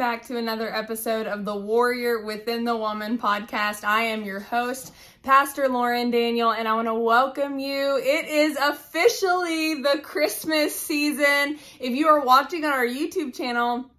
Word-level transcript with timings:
back 0.00 0.24
to 0.24 0.38
another 0.38 0.74
episode 0.74 1.26
of 1.26 1.44
the 1.44 1.54
Warrior 1.54 2.24
Within 2.24 2.64
the 2.64 2.74
Woman 2.74 3.18
podcast. 3.18 3.84
I 3.84 4.04
am 4.04 4.24
your 4.24 4.40
host, 4.40 4.94
Pastor 5.22 5.68
Lauren 5.68 6.10
Daniel, 6.10 6.52
and 6.52 6.66
I 6.66 6.72
want 6.72 6.88
to 6.88 6.94
welcome 6.94 7.58
you. 7.58 8.00
It 8.02 8.26
is 8.26 8.56
officially 8.56 9.82
the 9.82 10.00
Christmas 10.02 10.74
season. 10.74 11.58
If 11.78 11.94
you 11.94 12.08
are 12.08 12.24
watching 12.24 12.64
on 12.64 12.72
our 12.72 12.86
YouTube 12.86 13.36
channel, 13.36 13.90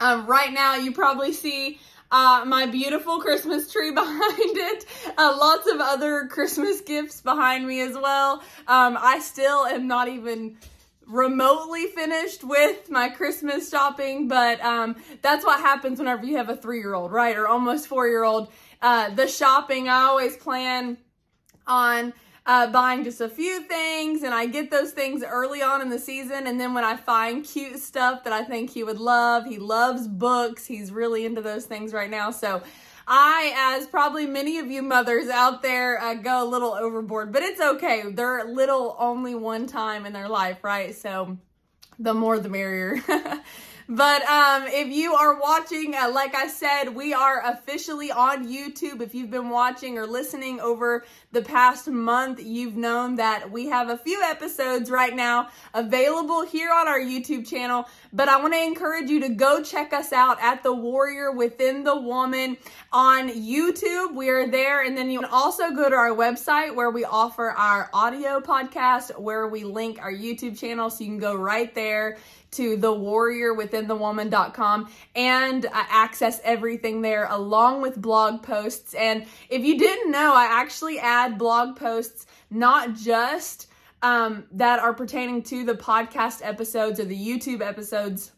um, 0.00 0.26
right 0.26 0.52
now 0.52 0.76
you 0.76 0.92
probably 0.92 1.32
see 1.32 1.80
uh, 2.10 2.44
my 2.46 2.66
beautiful 2.66 3.18
Christmas 3.18 3.72
tree 3.72 3.90
behind 3.94 4.20
it. 4.38 4.84
Uh, 5.16 5.34
lots 5.40 5.66
of 5.66 5.80
other 5.80 6.26
Christmas 6.26 6.82
gifts 6.82 7.22
behind 7.22 7.66
me 7.66 7.80
as 7.80 7.94
well. 7.94 8.42
Um, 8.66 8.98
I 9.00 9.20
still 9.20 9.64
am 9.64 9.86
not 9.86 10.08
even 10.08 10.58
remotely 11.08 11.86
finished 11.86 12.44
with 12.44 12.90
my 12.90 13.08
Christmas 13.08 13.70
shopping, 13.70 14.28
but 14.28 14.60
um, 14.60 14.94
that's 15.22 15.44
what 15.44 15.60
happens 15.60 15.98
whenever 15.98 16.24
you 16.24 16.36
have 16.36 16.50
a 16.50 16.56
three 16.56 16.78
year 16.78 16.94
old, 16.94 17.10
right? 17.10 17.36
Or 17.36 17.48
almost 17.48 17.88
four 17.88 18.06
year 18.06 18.24
old. 18.24 18.52
Uh, 18.80 19.08
the 19.10 19.26
shopping, 19.26 19.88
I 19.88 20.02
always 20.02 20.36
plan 20.36 20.98
on 21.66 22.12
uh, 22.46 22.66
buying 22.70 23.04
just 23.04 23.20
a 23.20 23.28
few 23.28 23.62
things, 23.62 24.22
and 24.22 24.32
I 24.32 24.46
get 24.46 24.70
those 24.70 24.92
things 24.92 25.22
early 25.22 25.62
on 25.62 25.82
in 25.82 25.90
the 25.90 25.98
season. 25.98 26.46
And 26.46 26.60
then 26.60 26.74
when 26.74 26.84
I 26.84 26.96
find 26.96 27.44
cute 27.44 27.78
stuff 27.78 28.24
that 28.24 28.32
I 28.32 28.44
think 28.44 28.70
he 28.70 28.84
would 28.84 28.98
love, 28.98 29.44
he 29.44 29.58
loves 29.58 30.06
books, 30.06 30.66
he's 30.66 30.92
really 30.92 31.26
into 31.26 31.40
those 31.42 31.66
things 31.66 31.92
right 31.92 32.10
now. 32.10 32.30
So 32.30 32.62
I, 33.08 33.54
as 33.56 33.86
probably 33.86 34.26
many 34.26 34.58
of 34.58 34.70
you 34.70 34.82
mothers 34.82 35.28
out 35.28 35.62
there, 35.62 36.00
uh, 36.00 36.14
go 36.14 36.44
a 36.44 36.48
little 36.48 36.74
overboard, 36.74 37.32
but 37.32 37.42
it's 37.42 37.60
okay. 37.60 38.04
They're 38.10 38.44
little 38.44 38.94
only 38.98 39.34
one 39.34 39.66
time 39.66 40.04
in 40.04 40.12
their 40.12 40.28
life, 40.28 40.62
right? 40.62 40.94
So 40.94 41.38
the 41.98 42.14
more 42.14 42.38
the 42.38 42.48
merrier. 42.48 43.02
But 43.90 44.22
um, 44.24 44.64
if 44.66 44.88
you 44.88 45.14
are 45.14 45.40
watching, 45.40 45.94
uh, 45.94 46.10
like 46.10 46.34
I 46.34 46.48
said, 46.48 46.94
we 46.94 47.14
are 47.14 47.42
officially 47.42 48.12
on 48.12 48.46
YouTube. 48.46 49.00
If 49.00 49.14
you've 49.14 49.30
been 49.30 49.48
watching 49.48 49.96
or 49.96 50.06
listening 50.06 50.60
over 50.60 51.06
the 51.30 51.42
past 51.42 51.88
month, 51.88 52.40
you've 52.42 52.76
known 52.76 53.16
that 53.16 53.50
we 53.50 53.66
have 53.66 53.90
a 53.90 53.98
few 53.98 54.22
episodes 54.22 54.90
right 54.90 55.14
now 55.14 55.48
available 55.74 56.46
here 56.46 56.70
on 56.72 56.88
our 56.88 56.98
YouTube 56.98 57.46
channel. 57.46 57.86
But 58.14 58.30
I 58.30 58.40
want 58.40 58.54
to 58.54 58.62
encourage 58.62 59.10
you 59.10 59.20
to 59.20 59.28
go 59.28 59.62
check 59.62 59.92
us 59.92 60.12
out 60.12 60.38
at 60.40 60.62
The 60.62 60.72
Warrior 60.72 61.32
Within 61.32 61.84
the 61.84 62.00
Woman 62.00 62.56
on 62.92 63.28
YouTube. 63.28 64.14
We 64.14 64.30
are 64.30 64.46
there. 64.46 64.82
And 64.82 64.96
then 64.96 65.10
you 65.10 65.20
can 65.20 65.28
also 65.30 65.70
go 65.72 65.90
to 65.90 65.96
our 65.96 66.10
website 66.10 66.74
where 66.74 66.90
we 66.90 67.04
offer 67.04 67.50
our 67.50 67.90
audio 67.92 68.40
podcast, 68.40 69.18
where 69.20 69.46
we 69.48 69.64
link 69.64 70.00
our 70.00 70.12
YouTube 70.12 70.58
channel. 70.58 70.88
So 70.88 71.04
you 71.04 71.10
can 71.10 71.18
go 71.18 71.34
right 71.34 71.74
there 71.74 72.16
to 72.50 72.76
the 72.76 72.92
warrior 72.92 73.52
within 73.52 73.86
the 73.88 73.94
woman.com 73.94 74.88
and 75.14 75.66
uh, 75.66 75.70
access 75.72 76.40
everything 76.42 77.02
there 77.02 77.26
along 77.30 77.82
with 77.82 78.00
blog 78.00 78.42
posts. 78.42 78.94
And 78.94 79.26
if 79.50 79.64
you 79.64 79.78
didn't 79.78 80.10
know, 80.10 80.34
I 80.34 80.46
actually 80.50 80.98
add 81.18 81.38
blog 81.38 81.76
posts 81.76 82.26
not 82.50 82.94
just 82.94 83.68
um, 84.02 84.44
that 84.52 84.78
are 84.78 84.94
pertaining 84.94 85.42
to 85.44 85.64
the 85.64 85.74
podcast 85.74 86.40
episodes 86.42 87.00
or 87.00 87.04
the 87.04 87.18
YouTube 87.18 87.60
episodes, 87.60 88.32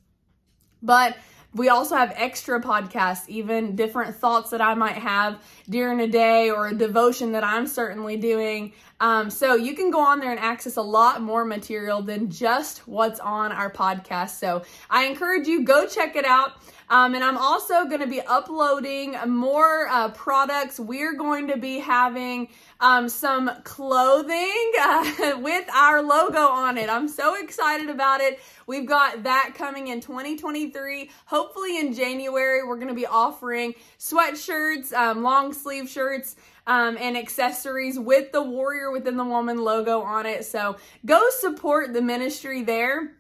but 0.83 1.17
we 1.53 1.69
also 1.69 1.97
have 1.97 2.13
extra 2.15 2.61
podcasts, 2.63 3.29
even 3.29 3.75
different 3.75 4.15
thoughts 4.15 4.51
that 4.51 4.61
I 4.61 4.75
might 4.75 4.95
have 4.95 5.43
during 5.69 6.01
a 6.01 6.07
day 6.07 6.51
or 6.51 6.69
a 6.69 6.75
devotion 6.75 7.33
that 7.33 7.43
I'm 7.43 7.67
certainly 7.67 8.17
doing. 8.17 8.73
Um, 9.01 9.31
so 9.31 9.57
you 9.57 9.75
can 9.75 9.91
go 9.91 10.01
on 10.01 10.21
there 10.21 10.31
and 10.31 10.39
access 10.39 10.77
a 10.77 10.83
lot 10.83 11.23
more 11.23 11.45
material 11.45 12.03
than 12.03 12.31
just 12.31 12.87
what's 12.87 13.19
on 13.19 13.51
our 13.51 13.71
podcast. 13.71 14.39
So 14.39 14.63
I 14.89 15.07
encourage 15.07 15.49
you, 15.49 15.65
go 15.65 15.87
check 15.87 16.15
it 16.15 16.25
out. 16.25 16.53
Um, 16.91 17.15
and 17.15 17.23
I'm 17.23 17.39
also 17.39 17.87
going 17.87 18.01
to 18.01 18.09
be 18.09 18.21
uploading 18.21 19.17
more 19.29 19.87
uh, 19.89 20.11
products. 20.11 20.81
We're 20.81 21.15
going 21.15 21.47
to 21.47 21.57
be 21.57 21.79
having 21.79 22.49
um, 22.81 23.09
some 23.09 23.49
clothing 23.63 24.73
uh, 24.81 25.39
with 25.39 25.65
our 25.73 26.03
logo 26.03 26.41
on 26.49 26.77
it. 26.77 26.91
I'm 26.91 27.07
so 27.07 27.41
excited 27.41 27.89
about 27.89 28.21
it. 28.21 28.41
We've 28.67 28.87
got 28.87 29.23
that 29.23 29.53
coming 29.55 29.87
in 29.87 30.01
2023. 30.01 31.11
Hopefully 31.27 31.79
in 31.79 31.95
January, 31.95 32.67
we're 32.67 32.77
going 32.77 32.89
to 32.89 32.95
be 32.95 33.07
offering 33.07 33.75
sweatshirts, 33.99 34.93
um, 34.93 35.23
long 35.23 35.53
sleeve 35.53 35.89
shirts, 35.89 36.35
um, 36.67 36.97
and 37.01 37.17
accessories 37.17 37.99
with 37.99 38.33
the 38.33 38.43
Warrior 38.43 38.91
Within 38.91 39.17
the 39.17 39.25
Woman 39.25 39.59
logo 39.59 40.03
on 40.03 40.27
it. 40.27 40.45
So 40.45 40.77
go 41.07 41.29
support 41.31 41.93
the 41.93 42.03
ministry 42.03 42.63
there. 42.63 43.13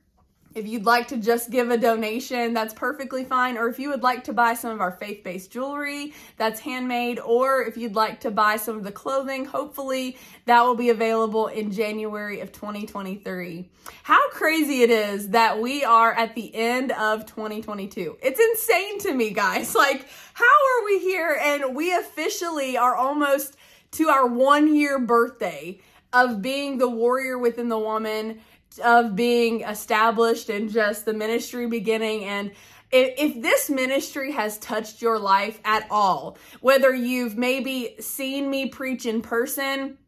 If 0.53 0.66
you'd 0.66 0.84
like 0.84 1.06
to 1.09 1.16
just 1.16 1.50
give 1.50 1.71
a 1.71 1.78
donation, 1.78 2.55
that's 2.55 2.75
perfectly 2.75 3.25
fine. 3.25 3.56
Or 3.56 3.69
if 3.69 3.78
you 3.78 3.88
would 3.91 4.03
like 4.03 4.25
to 4.25 4.33
buy 4.33 4.55
some 4.55 4.72
of 4.72 4.81
our 4.81 4.91
faith 4.91 5.22
based 5.22 5.53
jewelry 5.53 6.12
that's 6.37 6.59
handmade, 6.59 7.21
or 7.21 7.62
if 7.62 7.77
you'd 7.77 7.94
like 7.94 8.21
to 8.21 8.33
buy 8.33 8.56
some 8.56 8.77
of 8.77 8.83
the 8.83 8.91
clothing, 8.91 9.44
hopefully 9.44 10.19
that 10.47 10.62
will 10.62 10.75
be 10.75 10.91
available 10.91 11.47
in 11.47 11.71
January 11.71 12.41
of 12.41 12.50
2023. 12.50 13.69
How 14.03 14.31
crazy 14.31 14.83
it 14.83 14.91
is 14.91 15.28
that 15.28 15.61
we 15.61 15.84
are 15.84 16.12
at 16.12 16.34
the 16.34 16.53
end 16.53 16.91
of 16.93 17.27
2022. 17.27 18.19
It's 18.21 18.41
insane 18.41 18.99
to 19.00 19.15
me, 19.15 19.31
guys. 19.31 19.77
Like, 19.81 20.06
how 20.34 20.44
are 20.44 20.84
we 20.84 20.99
here 20.99 21.41
and 21.41 21.75
we 21.75 21.94
officially 21.94 22.77
are 22.77 22.94
almost 22.94 23.56
to 23.93 24.09
our 24.09 24.27
one 24.27 24.75
year 24.75 24.99
birthday 24.99 25.81
of 26.12 26.43
being 26.43 26.77
the 26.77 26.88
warrior 26.88 27.38
within 27.38 27.69
the 27.69 27.78
woman 27.78 28.41
of 28.78 29.16
being 29.16 29.62
established 29.62 30.48
and 30.48 30.70
just 30.70 31.04
the 31.04 31.12
ministry 31.12 31.66
beginning. 31.66 32.25
And 32.25 32.53
if, 32.92 33.41
this 33.42 33.70
ministry 33.70 34.32
has 34.32 34.58
touched 34.58 35.00
your 35.00 35.19
life 35.19 35.60
at 35.64 35.86
all, 35.91 36.38
whether 36.60 36.94
you've 36.94 37.36
maybe 37.36 37.97
seen 38.00 38.50
me 38.50 38.66
preach 38.66 39.06
in 39.06 39.22
person, 39.22 39.98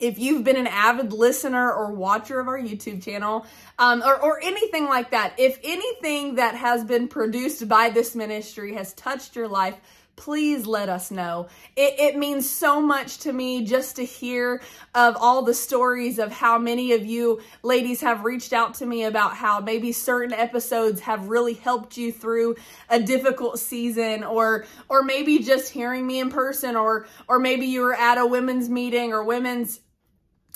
if 0.00 0.18
you've 0.18 0.44
been 0.44 0.56
an 0.56 0.66
avid 0.66 1.12
listener 1.12 1.72
or 1.72 1.92
watcher 1.92 2.40
of 2.40 2.48
our 2.48 2.58
YouTube 2.58 3.02
channel, 3.02 3.46
um, 3.78 4.02
or, 4.02 4.20
or 4.20 4.40
anything 4.42 4.86
like 4.86 5.12
that, 5.12 5.34
if 5.38 5.58
anything 5.62 6.34
that 6.34 6.54
has 6.56 6.84
been 6.84 7.06
produced 7.08 7.68
by 7.68 7.90
this 7.90 8.14
ministry 8.14 8.74
has 8.74 8.92
touched 8.94 9.36
your 9.36 9.48
life, 9.48 9.78
please 10.16 10.66
let 10.66 10.88
us 10.88 11.10
know. 11.10 11.48
It, 11.76 11.98
it, 11.98 12.16
means 12.16 12.48
so 12.48 12.80
much 12.80 13.18
to 13.18 13.32
me 13.32 13.64
just 13.64 13.96
to 13.96 14.04
hear 14.04 14.62
of 14.94 15.16
all 15.18 15.42
the 15.42 15.54
stories 15.54 16.18
of 16.18 16.30
how 16.30 16.58
many 16.58 16.92
of 16.92 17.04
you 17.04 17.40
ladies 17.62 18.00
have 18.00 18.24
reached 18.24 18.52
out 18.52 18.74
to 18.74 18.86
me 18.86 19.04
about 19.04 19.34
how 19.34 19.60
maybe 19.60 19.92
certain 19.92 20.32
episodes 20.32 21.00
have 21.00 21.28
really 21.28 21.54
helped 21.54 21.96
you 21.96 22.12
through 22.12 22.54
a 22.88 23.00
difficult 23.00 23.58
season 23.58 24.22
or 24.22 24.64
or 24.88 25.02
maybe 25.02 25.40
just 25.40 25.72
hearing 25.72 26.06
me 26.06 26.20
in 26.20 26.30
person 26.30 26.76
or 26.76 27.06
or 27.28 27.38
maybe 27.38 27.66
you 27.66 27.80
were 27.80 27.94
at 27.94 28.18
a 28.18 28.26
women's 28.26 28.68
meeting 28.68 29.12
or 29.12 29.24
women's 29.24 29.80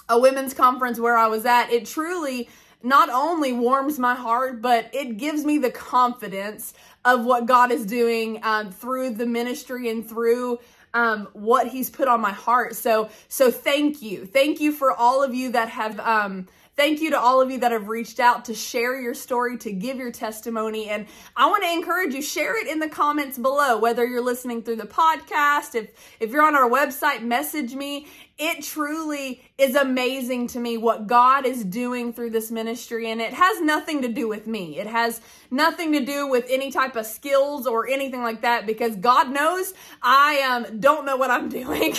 a 0.09 0.19
women's 0.19 0.55
conference 0.55 0.99
where 0.99 1.17
I 1.17 1.27
was 1.27 1.45
at. 1.45 1.71
It 1.71 1.87
truly 1.87 2.49
not 2.83 3.11
only 3.11 3.53
warms 3.53 3.99
my 3.99 4.15
heart, 4.15 4.63
but 4.63 4.89
it 4.93 5.17
gives 5.17 5.45
me 5.45 5.59
the 5.59 5.71
confidence 5.71 6.75
of 7.05 7.25
what 7.25 7.47
God 7.47 7.71
is 7.71 7.87
doing 7.87 8.41
um, 8.43 8.71
through 8.71 9.11
the 9.11 9.27
ministry 9.27 9.89
and 9.89 10.09
through 10.09 10.59
um, 10.95 11.29
what 11.33 11.69
He's 11.69 11.91
put 11.91 12.09
on 12.09 12.21
my 12.21 12.33
heart. 12.33 12.77
So, 12.77 13.11
so 13.29 13.51
thank 13.51 14.03
you, 14.03 14.27
thank 14.27 14.61
you 14.61 14.73
for 14.73 14.93
all 14.93 15.23
of 15.23 15.35
you 15.35 15.53
that 15.53 15.69
have 15.69 15.99
um, 16.01 16.47
Thank 16.79 17.01
you 17.01 17.11
to 17.11 17.19
all 17.19 17.41
of 17.41 17.51
you 17.51 17.59
that 17.59 17.73
have 17.73 17.89
reached 17.89 18.21
out 18.21 18.45
to 18.45 18.55
share 18.55 19.01
your 19.01 19.13
story, 19.13 19.59
to 19.59 19.73
give 19.73 19.97
your 19.97 20.13
testimony. 20.13 20.89
And 20.89 21.07
I 21.37 21.47
want 21.47 21.65
to 21.65 21.73
encourage 21.73 22.15
you, 22.15 22.23
share 22.23 22.57
it 22.57 22.71
in 22.71 22.79
the 22.79 22.89
comments 22.89 23.37
below, 23.37 23.81
whether 23.81 24.07
you're 24.07 24.23
listening 24.23 24.63
through 24.63 24.77
the 24.77 24.87
podcast, 24.87 25.75
if, 25.75 25.91
if 26.21 26.31
you're 26.31 26.45
on 26.45 26.55
our 26.55 26.71
website, 26.71 27.25
message 27.25 27.75
me. 27.75 28.07
It 28.39 28.63
truly 28.63 29.43
is 29.59 29.75
amazing 29.75 30.47
to 30.49 30.61
me 30.61 30.77
what 30.77 31.09
God 31.09 31.47
is 31.47 31.65
doing 31.65 32.13
through 32.13 32.31
this 32.31 32.53
ministry. 32.53 33.11
And 33.11 33.21
it 33.21 33.35
has 33.35 33.61
nothing 33.61 34.03
to 34.03 34.09
do 34.09 34.29
with 34.29 34.47
me. 34.47 34.79
It 34.79 34.87
has 34.87 35.21
nothing 35.51 35.91
to 35.95 36.05
do 36.05 36.29
with 36.29 36.47
any 36.49 36.71
type 36.71 36.95
of 36.95 37.07
skills 37.07 37.67
or 37.67 37.89
anything 37.89 38.23
like 38.23 38.43
that 38.43 38.67
because 38.67 38.95
God 38.95 39.33
knows 39.33 39.75
I 40.01 40.43
um, 40.43 40.79
don't 40.79 41.05
know 41.05 41.17
what 41.17 41.33
I'm 41.33 41.49
doing. 41.49 41.97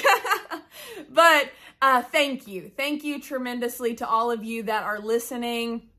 but 1.10 1.52
uh, 1.82 2.02
thank 2.02 2.48
you. 2.48 2.72
Thank 2.76 3.04
you 3.04 3.22
tremendously 3.22 3.96
to 3.96 4.08
all 4.08 4.32
of 4.32 4.44
you 4.44 4.64
that 4.64 4.84
are 4.84 5.00
listening, 5.00 5.90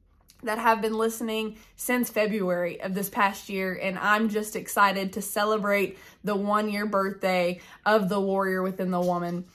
that 0.43 0.59
have 0.59 0.83
been 0.83 0.97
listening 0.97 1.57
since 1.77 2.11
February 2.11 2.81
of 2.81 2.95
this 2.95 3.09
past 3.09 3.49
year. 3.49 3.79
And 3.81 3.99
I'm 3.99 4.29
just 4.29 4.57
excited 4.57 5.15
to 5.15 5.23
celebrate 5.23 5.99
the 6.23 6.37
one 6.37 6.71
year 6.71 6.87
birthday 6.87 7.61
of 7.87 8.09
the 8.09 8.21
warrior 8.21 8.63
within 8.63 8.91
the 8.91 9.01
woman. 9.01 9.47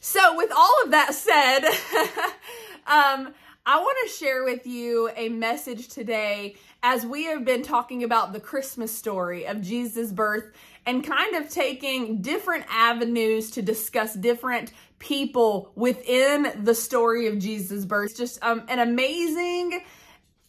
So, 0.00 0.34
with 0.36 0.50
all 0.56 0.74
of 0.84 0.92
that 0.92 1.12
said, 1.12 1.60
um, 2.86 3.34
I 3.66 3.78
want 3.78 3.98
to 4.04 4.12
share 4.14 4.44
with 4.44 4.66
you 4.66 5.10
a 5.14 5.28
message 5.28 5.88
today 5.88 6.56
as 6.82 7.04
we 7.04 7.24
have 7.24 7.44
been 7.44 7.62
talking 7.62 8.02
about 8.02 8.32
the 8.32 8.40
Christmas 8.40 8.90
story 8.96 9.46
of 9.46 9.60
Jesus' 9.60 10.10
birth 10.10 10.50
and 10.90 11.06
kind 11.06 11.36
of 11.36 11.48
taking 11.48 12.20
different 12.20 12.64
avenues 12.68 13.52
to 13.52 13.62
discuss 13.62 14.12
different 14.12 14.72
people 14.98 15.70
within 15.76 16.64
the 16.64 16.74
story 16.74 17.28
of 17.28 17.38
Jesus' 17.38 17.84
birth. 17.84 18.16
Just 18.16 18.42
um, 18.42 18.64
an 18.66 18.80
amazing 18.80 19.82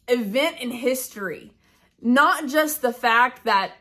event 0.07 0.57
in 0.59 0.71
history. 0.71 1.51
Not 2.01 2.47
just 2.47 2.81
the 2.81 2.91
fact 2.91 3.45
that 3.45 3.73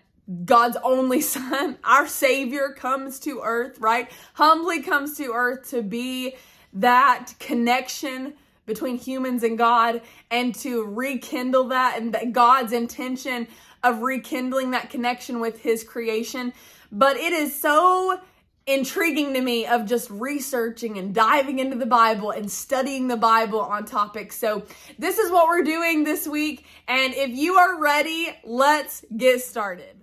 God's 0.45 0.77
only 0.85 1.21
son, 1.23 1.79
our 1.83 2.07
savior 2.07 2.75
comes 2.77 3.21
to 3.21 3.41
earth, 3.43 3.79
right? 3.81 4.11
Humbly 4.35 4.83
comes 4.83 5.17
to 5.17 5.33
earth 5.33 5.71
to 5.71 5.81
be 5.81 6.35
that 6.75 7.33
connection 7.39 8.35
between 8.67 8.99
humans 8.99 9.43
and 9.43 9.57
God 9.57 10.03
and 10.31 10.55
to 10.57 10.85
rekindle 10.85 11.69
that 11.69 11.97
and 11.97 12.12
that 12.12 12.33
God's 12.33 12.75
intention 12.75 13.49
of 13.82 14.03
rekindling 14.03 14.73
that 14.73 14.91
connection 14.91 15.41
with 15.41 15.61
his 15.61 15.85
creation. 15.85 16.53
But 16.93 17.17
it 17.17 17.32
is 17.32 17.59
so 17.59 18.21
intriguing 18.67 19.35
to 19.35 19.41
me 19.41 19.67
of 19.67 19.87
just 19.87 20.11
researching 20.11 20.99
and 20.99 21.15
diving 21.15 21.59
into 21.59 21.77
the 21.77 21.87
Bible 21.87 22.31
and 22.31 22.50
studying 22.50 23.09
the 23.09 23.17
Bible 23.17 23.61
on 23.61 23.85
topics. 23.85 24.37
So, 24.37 24.65
this 24.99 25.19
is 25.19 25.31
what 25.31 25.49
we're 25.49 25.65
doing 25.65 26.05
this 26.05 26.27
week. 26.27 26.67
And 26.87 27.15
if 27.15 27.31
you 27.31 27.55
are 27.55 27.81
ready, 27.81 28.29
let's 28.44 29.05
get 29.17 29.43
started. 29.43 30.00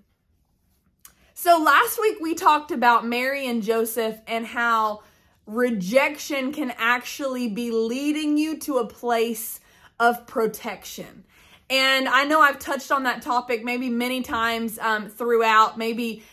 So, 1.34 1.62
last 1.62 2.00
week 2.00 2.18
we 2.20 2.34
talked 2.34 2.72
about 2.72 3.06
Mary 3.06 3.48
and 3.48 3.62
Joseph 3.62 4.20
and 4.28 4.46
how 4.46 5.04
rejection 5.46 6.52
can 6.52 6.74
actually 6.78 7.48
be 7.48 7.72
leading 7.72 8.38
you 8.38 8.58
to 8.58 8.80
a 8.80 8.88
place 8.88 9.60
of 10.00 10.28
protection. 10.28 11.24
And 11.70 12.08
I 12.08 12.24
know 12.24 12.40
I've 12.40 12.60
touched 12.60 12.92
on 12.92 13.04
that 13.04 13.22
topic 13.22 13.64
maybe 13.64 13.90
many 13.90 14.22
times 14.22 14.80
um, 14.80 15.10
throughout, 15.10 15.78
maybe 15.78 16.24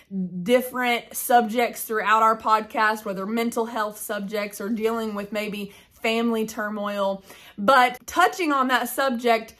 different 0.42 1.16
subjects 1.16 1.82
throughout 1.82 2.22
our 2.22 2.38
podcast, 2.38 3.04
whether 3.04 3.26
mental 3.26 3.66
health 3.66 3.98
subjects 3.98 4.60
or 4.60 4.68
dealing 4.68 5.14
with 5.14 5.32
maybe 5.32 5.72
family 5.90 6.46
turmoil. 6.46 7.24
But 7.58 7.98
touching 8.06 8.52
on 8.52 8.68
that 8.68 8.88
subject 8.88 9.54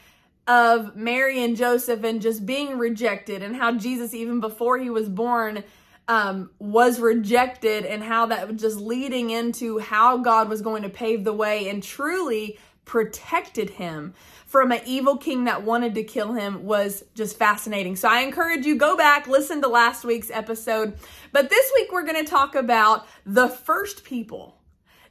of 0.47 0.95
Mary 0.95 1.43
and 1.43 1.57
Joseph 1.57 2.03
and 2.03 2.21
just 2.21 2.45
being 2.45 2.77
rejected, 2.77 3.43
and 3.43 3.55
how 3.55 3.73
Jesus, 3.73 4.13
even 4.13 4.39
before 4.39 4.77
he 4.77 4.89
was 4.89 5.09
born, 5.09 5.63
um, 6.07 6.51
was 6.59 7.01
rejected, 7.01 7.83
and 7.83 8.01
how 8.01 8.27
that 8.27 8.47
was 8.47 8.61
just 8.61 8.77
leading 8.77 9.31
into 9.31 9.79
how 9.79 10.17
God 10.17 10.47
was 10.47 10.61
going 10.61 10.83
to 10.83 10.89
pave 10.89 11.23
the 11.23 11.33
way 11.33 11.67
and 11.67 11.81
truly 11.83 12.59
protected 12.85 13.71
him 13.71 14.13
from 14.55 14.71
an 14.71 14.79
evil 14.85 15.17
king 15.17 15.43
that 15.43 15.63
wanted 15.63 15.93
to 15.93 16.01
kill 16.01 16.31
him 16.31 16.63
was 16.63 17.03
just 17.13 17.37
fascinating. 17.37 17.97
So 17.97 18.07
I 18.07 18.21
encourage 18.21 18.65
you 18.65 18.77
go 18.77 18.95
back, 18.95 19.27
listen 19.27 19.61
to 19.63 19.67
last 19.67 20.05
week's 20.05 20.31
episode. 20.31 20.95
But 21.33 21.49
this 21.49 21.69
week 21.75 21.91
we're 21.91 22.05
going 22.05 22.23
to 22.23 22.31
talk 22.31 22.55
about 22.55 23.05
the 23.25 23.49
first 23.49 24.05
people. 24.05 24.55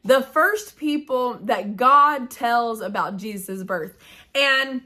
The 0.02 0.22
first 0.22 0.78
people 0.78 1.34
that 1.42 1.76
God 1.76 2.30
tells 2.30 2.80
about 2.80 3.18
Jesus' 3.18 3.62
birth. 3.62 3.98
And 4.34 4.80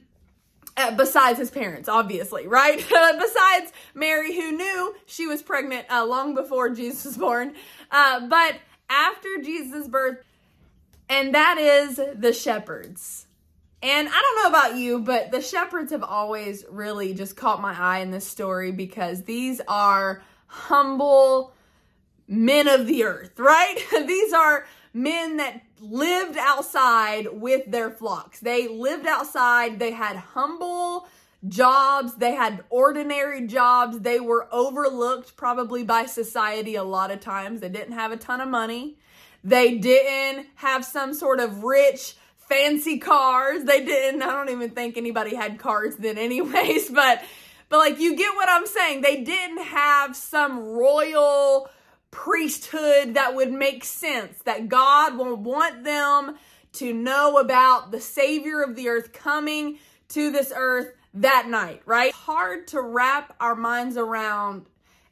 uh, 0.77 0.91
besides 0.91 1.39
his 1.39 1.53
parents, 1.53 1.89
obviously, 1.89 2.49
right? 2.49 2.79
besides 2.89 3.73
Mary, 3.95 4.35
who 4.35 4.51
knew 4.51 4.97
she 5.07 5.29
was 5.29 5.41
pregnant 5.41 5.87
uh, 5.89 6.05
long 6.05 6.35
before 6.35 6.71
Jesus 6.71 7.05
was 7.05 7.17
born. 7.17 7.55
Uh, 7.93 8.27
but 8.27 8.57
after 8.91 9.29
Jesus' 9.41 9.87
birth, 9.87 10.19
and 11.09 11.33
that 11.33 11.59
is 11.59 12.01
the 12.17 12.33
shepherds. 12.33 13.28
And 13.83 14.09
I 14.09 14.23
don't 14.23 14.43
know 14.43 14.59
about 14.59 14.77
you, 14.77 14.99
but 14.99 15.31
the 15.31 15.41
shepherds 15.41 15.93
have 15.93 16.03
always 16.03 16.65
really 16.69 17.15
just 17.15 17.37
caught 17.37 17.61
my 17.61 17.79
eye 17.79 17.99
in 17.99 18.11
this 18.11 18.27
story 18.27 18.73
because 18.73 19.23
these 19.23 19.61
are 19.69 20.23
humble 20.47 21.53
men 22.27 22.67
of 22.67 22.87
the 22.87 23.05
earth, 23.05 23.39
right? 23.39 23.77
these 24.07 24.33
are 24.33 24.67
men 24.93 25.37
that 25.37 25.63
lived 25.81 26.37
outside 26.37 27.29
with 27.33 27.71
their 27.71 27.91
flocks. 27.91 28.41
They 28.41 28.67
lived 28.67 29.07
outside, 29.07 29.79
they 29.79 29.93
had 29.93 30.17
humble 30.17 31.07
jobs, 31.47 32.17
they 32.17 32.35
had 32.35 32.65
ordinary 32.71 33.47
jobs, 33.47 34.01
they 34.01 34.19
were 34.19 34.49
overlooked 34.51 35.37
probably 35.37 35.85
by 35.85 36.07
society 36.07 36.75
a 36.75 36.83
lot 36.83 37.13
of 37.13 37.21
times. 37.21 37.61
They 37.61 37.69
didn't 37.69 37.93
have 37.93 38.11
a 38.11 38.17
ton 38.17 38.41
of 38.41 38.49
money. 38.49 38.97
They 39.45 39.79
didn't 39.79 40.49
have 40.57 40.85
some 40.85 41.15
sort 41.15 41.39
of 41.39 41.63
rich 41.63 42.17
fancy 42.49 42.99
cars. 42.99 43.65
They 43.65 43.85
didn't. 43.85 44.23
I 44.23 44.33
don't 44.33 44.51
even 44.51 44.71
think 44.71 44.97
anybody 44.97 45.35
had 45.35 45.59
cars 45.59 45.97
then, 45.97 46.19
anyways. 46.19 46.91
But, 46.99 47.23
but 47.69 47.79
like 47.79 48.01
you 48.01 48.17
get 48.17 48.35
what 48.35 48.49
I'm 48.49 48.67
saying. 48.67 49.03
They 49.03 49.23
didn't 49.23 49.63
have 49.63 50.17
some 50.17 50.59
royal 50.59 51.69
priesthood 52.11 53.15
that 53.15 53.35
would 53.35 53.53
make 53.53 53.85
sense. 53.85 54.39
That 54.45 54.69
God 54.69 55.17
will 55.17 55.37
want 55.37 55.85
them 55.85 56.37
to 56.75 56.93
know 56.93 57.39
about 57.39 57.91
the 57.91 58.01
Savior 58.01 58.63
of 58.63 58.75
the 58.75 58.89
earth 58.89 59.13
coming 59.13 59.79
to 60.09 60.31
this 60.33 60.53
earth 60.55 60.93
that 61.15 61.47
night. 61.49 61.83
Right? 61.85 62.13
Hard 62.13 62.67
to 62.69 62.81
wrap 62.81 63.37
our 63.41 63.55
minds 63.55 63.97
around. 63.97 64.67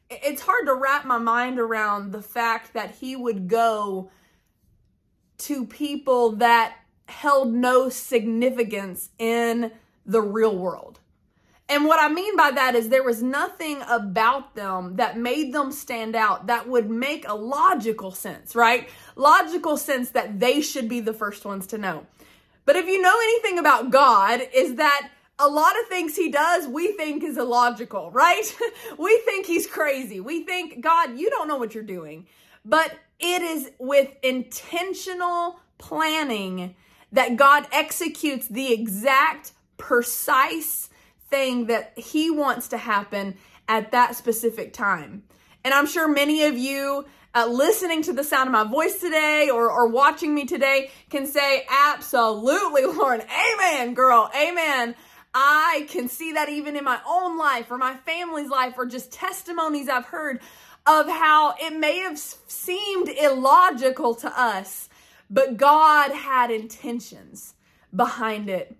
It's 0.09 0.41
hard 0.41 0.65
to 0.65 0.75
wrap 0.75 1.05
my 1.05 1.17
mind 1.17 1.59
around 1.59 2.11
the 2.11 2.21
fact 2.21 2.73
that 2.73 2.91
he 2.91 3.15
would 3.15 3.47
go 3.47 4.09
to 5.39 5.65
people 5.65 6.37
that 6.37 6.75
held 7.07 7.53
no 7.53 7.89
significance 7.89 9.09
in 9.17 9.71
the 10.05 10.21
real 10.21 10.55
world. 10.55 10.99
And 11.69 11.85
what 11.85 12.01
I 12.01 12.07
mean 12.07 12.37
by 12.37 12.51
that 12.51 12.75
is 12.75 12.87
there 12.87 13.03
was 13.03 13.21
nothing 13.21 13.81
about 13.89 14.55
them 14.55 14.95
that 14.95 15.17
made 15.17 15.53
them 15.53 15.71
stand 15.71 16.15
out 16.15 16.47
that 16.47 16.69
would 16.69 16.89
make 16.89 17.27
a 17.27 17.35
logical 17.35 18.11
sense, 18.11 18.55
right? 18.55 18.87
Logical 19.17 19.75
sense 19.75 20.11
that 20.11 20.39
they 20.39 20.61
should 20.61 20.87
be 20.87 21.01
the 21.01 21.13
first 21.13 21.43
ones 21.43 21.67
to 21.67 21.77
know. 21.77 22.05
But 22.63 22.77
if 22.77 22.85
you 22.87 23.01
know 23.01 23.15
anything 23.21 23.59
about 23.59 23.91
God, 23.91 24.41
is 24.53 24.75
that 24.75 25.09
a 25.39 25.47
lot 25.47 25.77
of 25.79 25.87
things 25.87 26.15
he 26.15 26.31
does 26.31 26.67
we 26.67 26.93
think 26.93 27.23
is 27.23 27.37
illogical, 27.37 28.11
right? 28.11 28.57
we 28.97 29.21
think 29.25 29.45
he's 29.45 29.67
crazy. 29.67 30.19
We 30.21 30.43
think, 30.43 30.81
God, 30.81 31.17
you 31.17 31.29
don't 31.29 31.49
know 31.49 31.57
what 31.57 31.75
you're 31.75 31.83
doing. 31.83 32.27
But 32.63 32.93
it 33.19 33.41
is 33.41 33.71
with 33.77 34.09
intentional 34.23 35.59
planning 35.77 36.75
that 37.11 37.35
God 37.35 37.67
executes 37.71 38.47
the 38.47 38.73
exact 38.73 39.51
precise 39.77 40.89
thing 41.29 41.67
that 41.67 41.93
He 41.97 42.29
wants 42.31 42.69
to 42.69 42.77
happen 42.77 43.35
at 43.67 43.91
that 43.91 44.15
specific 44.15 44.73
time. 44.73 45.23
And 45.63 45.73
I'm 45.73 45.87
sure 45.87 46.07
many 46.07 46.43
of 46.45 46.57
you 46.57 47.05
uh, 47.35 47.45
listening 47.47 48.01
to 48.03 48.13
the 48.13 48.23
sound 48.23 48.47
of 48.47 48.53
my 48.53 48.63
voice 48.63 48.99
today 48.99 49.49
or, 49.51 49.69
or 49.69 49.87
watching 49.87 50.33
me 50.33 50.45
today 50.45 50.91
can 51.09 51.27
say, 51.27 51.65
Absolutely, 51.69 52.85
Lauren. 52.85 53.21
Amen, 53.21 53.93
girl. 53.93 54.31
Amen. 54.35 54.95
I 55.33 55.85
can 55.89 56.07
see 56.07 56.33
that 56.33 56.49
even 56.49 56.75
in 56.75 56.83
my 56.83 56.99
own 57.07 57.37
life 57.37 57.69
or 57.69 57.77
my 57.77 57.95
family's 57.95 58.49
life 58.49 58.73
or 58.77 58.85
just 58.85 59.11
testimonies 59.11 59.87
I've 59.87 60.05
heard 60.05 60.39
of 60.87 61.07
how 61.07 61.53
it 61.61 61.77
may 61.77 61.99
have 61.99 62.17
seemed 62.17 63.09
illogical 63.09 64.15
to 64.15 64.39
us 64.39 64.89
but 65.29 65.57
God 65.57 66.11
had 66.11 66.51
intentions 66.51 67.55
behind 67.95 68.49
it. 68.49 68.75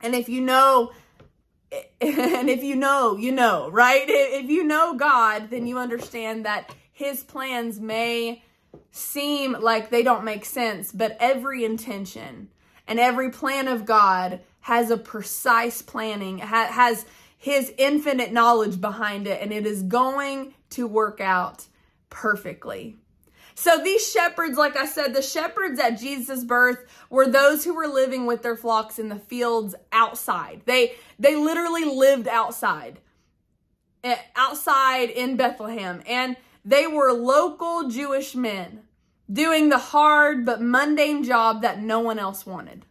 And 0.00 0.14
if 0.14 0.28
you 0.28 0.40
know, 0.40 0.92
and 2.00 2.50
if 2.50 2.62
you 2.62 2.76
know, 2.76 3.16
you 3.16 3.32
know, 3.32 3.70
right? 3.70 4.04
If 4.06 4.50
you 4.50 4.64
know 4.64 4.94
God, 4.94 5.50
then 5.50 5.66
you 5.66 5.78
understand 5.78 6.44
that 6.44 6.74
his 6.92 7.22
plans 7.22 7.80
may 7.80 8.42
seem 8.90 9.52
like 9.52 9.90
they 9.90 10.02
don't 10.02 10.24
make 10.24 10.44
sense, 10.44 10.92
but 10.92 11.16
every 11.20 11.64
intention 11.64 12.48
and 12.86 12.98
every 12.98 13.30
plan 13.30 13.68
of 13.68 13.84
God 13.86 14.40
has 14.60 14.90
a 14.90 14.96
precise 14.96 15.80
planning, 15.80 16.38
has 16.38 17.06
his 17.38 17.72
infinite 17.78 18.32
knowledge 18.32 18.80
behind 18.80 19.26
it, 19.26 19.40
and 19.40 19.52
it 19.52 19.66
is 19.66 19.82
going 19.82 20.54
to 20.70 20.86
work 20.86 21.20
out 21.20 21.66
perfectly. 22.10 22.99
So 23.60 23.76
these 23.76 24.10
shepherds, 24.10 24.56
like 24.56 24.74
I 24.74 24.86
said, 24.86 25.12
the 25.12 25.20
shepherds 25.20 25.78
at 25.78 25.98
Jesus' 25.98 26.44
birth 26.44 26.78
were 27.10 27.26
those 27.26 27.62
who 27.62 27.74
were 27.74 27.88
living 27.88 28.24
with 28.24 28.42
their 28.42 28.56
flocks 28.56 28.98
in 28.98 29.10
the 29.10 29.18
fields 29.18 29.74
outside. 29.92 30.62
They 30.64 30.94
they 31.18 31.36
literally 31.36 31.84
lived 31.84 32.26
outside. 32.26 33.00
Eh, 34.02 34.16
outside 34.34 35.10
in 35.10 35.36
Bethlehem 35.36 36.02
and 36.06 36.38
they 36.64 36.86
were 36.86 37.12
local 37.12 37.90
Jewish 37.90 38.34
men 38.34 38.80
doing 39.30 39.68
the 39.68 39.76
hard 39.76 40.46
but 40.46 40.62
mundane 40.62 41.22
job 41.22 41.60
that 41.60 41.82
no 41.82 42.00
one 42.00 42.18
else 42.18 42.46
wanted. 42.46 42.86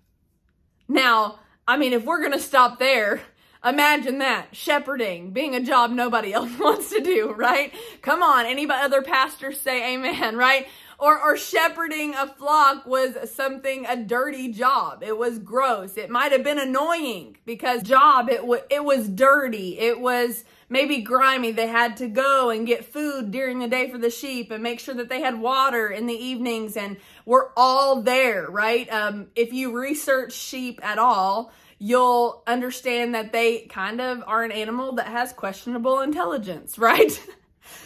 Now, 0.88 1.40
I 1.68 1.78
mean, 1.78 1.94
if 1.94 2.06
we're 2.06 2.20
going 2.20 2.34
to 2.34 2.40
stop 2.40 2.78
there, 2.78 3.24
Imagine 3.64 4.20
that 4.20 4.56
shepherding 4.56 5.32
being 5.32 5.54
a 5.54 5.62
job 5.62 5.92
nobody 5.92 6.34
else 6.34 6.58
wants 6.58 6.90
to 6.92 7.02
do, 7.02 7.34
right? 7.34 7.74
Come 8.02 8.24
on, 8.24 8.46
any 8.46 8.70
other 8.70 9.02
pastors 9.02 9.60
say 9.60 9.96
amen, 9.96 10.38
right? 10.38 10.68
Or, 10.98 11.18
or 11.18 11.38
shepherding 11.38 12.14
a 12.16 12.28
flock 12.28 12.86
was 12.86 13.16
something 13.32 13.86
a 13.86 13.96
dirty 13.96 14.52
job. 14.52 15.02
It 15.02 15.18
was 15.18 15.40
gross. 15.40 15.96
It 15.96 16.10
might 16.10 16.34
have 16.34 16.44
been 16.44 16.60
annoying 16.60 17.38
because 17.46 17.84
job 17.84 18.30
it 18.30 18.46
was 18.46 18.60
it 18.70 18.84
was 18.84 19.08
dirty. 19.08 19.80
It 19.80 20.02
was 20.02 20.44
maybe 20.68 21.00
grimy. 21.00 21.54
They 21.54 21.68
had 21.68 21.96
to 21.98 22.10
go 22.10 22.50
and 22.50 22.68
get 22.68 22.84
food 22.84 23.32
during 23.32 23.60
the 23.60 23.70
day 23.70 23.90
for 23.90 23.98
the 23.98 24.10
sheep 24.10 24.52
and 24.52 24.62
make 24.62 24.82
sure 24.82 24.96
that 24.96 25.08
they 25.08 25.22
had 25.22 25.40
water 25.40 25.88
in 25.88 26.06
the 26.06 26.14
evenings 26.14 26.76
and 26.76 26.98
we're 27.26 27.50
all 27.56 28.02
there, 28.02 28.50
right? 28.50 28.92
Um, 28.92 29.28
if 29.38 29.54
you 29.54 29.80
research 29.80 30.34
sheep 30.34 30.82
at 30.84 31.00
all, 31.00 31.54
you'll 31.80 32.44
understand 32.46 33.16
that 33.16 33.32
they 33.32 33.62
kind 33.62 34.02
of 34.02 34.22
are 34.28 34.44
an 34.44 34.52
animal 34.52 34.94
that 34.94 35.08
has 35.08 35.34
questionable 35.34 36.02
intelligence, 36.02 36.78
right? 36.78 37.28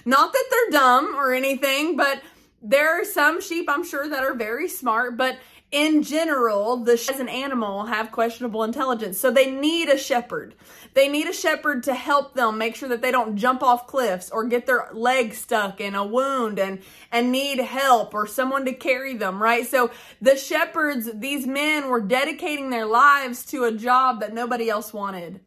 Not 0.06 0.34
that 0.34 0.46
they're 0.50 0.80
dumb 0.80 1.16
or 1.16 1.34
anything, 1.34 1.96
but 1.96 2.22
there 2.62 3.00
are 3.00 3.06
some 3.06 3.42
sheep 3.42 3.70
I'm 3.70 3.84
sure 3.84 4.08
that 4.10 4.24
are 4.24 4.34
very 4.34 4.68
smart, 4.68 5.18
but 5.18 5.38
in 5.74 6.04
general, 6.04 6.78
the 6.78 6.94
as 6.94 7.20
an 7.20 7.28
animal 7.28 7.86
have 7.86 8.12
questionable 8.12 8.64
intelligence. 8.64 9.20
So 9.20 9.32
they 9.32 9.50
need 9.50 9.90
a 9.90 9.98
shepherd. 9.98 10.54
They 10.94 11.10
need 11.10 11.28
a 11.28 11.34
shepherd 11.34 11.82
to 11.84 11.96
help 11.96 12.36
them 12.36 12.60
make 12.60 12.76
sure 12.76 12.88
that 12.90 13.02
they 13.02 13.10
don't 13.10 13.36
jump 13.36 13.64
off 13.64 13.88
cliffs 13.88 14.30
or 14.30 14.44
get 14.44 14.68
their 14.68 14.88
leg 14.94 15.34
stuck 15.34 15.82
in 15.82 15.96
a 15.96 16.06
wound 16.06 16.60
and 16.60 16.84
and 17.12 17.32
need 17.32 17.58
help 17.58 18.14
or 18.14 18.28
someone 18.28 18.66
to 18.66 18.74
carry 18.74 19.16
them, 19.16 19.42
right? 19.42 19.66
So 19.66 19.90
the 20.22 20.38
shepherds, 20.38 21.10
these 21.12 21.48
men 21.48 21.90
were 21.90 22.02
dedicating 22.02 22.70
their 22.70 22.86
lives 22.86 23.44
to 23.48 23.64
a 23.64 23.72
job 23.72 24.20
that 24.20 24.32
nobody 24.32 24.70
else 24.70 24.94
wanted. 24.94 25.42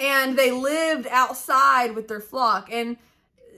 And 0.00 0.36
they 0.36 0.50
lived 0.50 1.06
outside 1.06 1.94
with 1.94 2.08
their 2.08 2.20
flock 2.20 2.68
and 2.72 2.96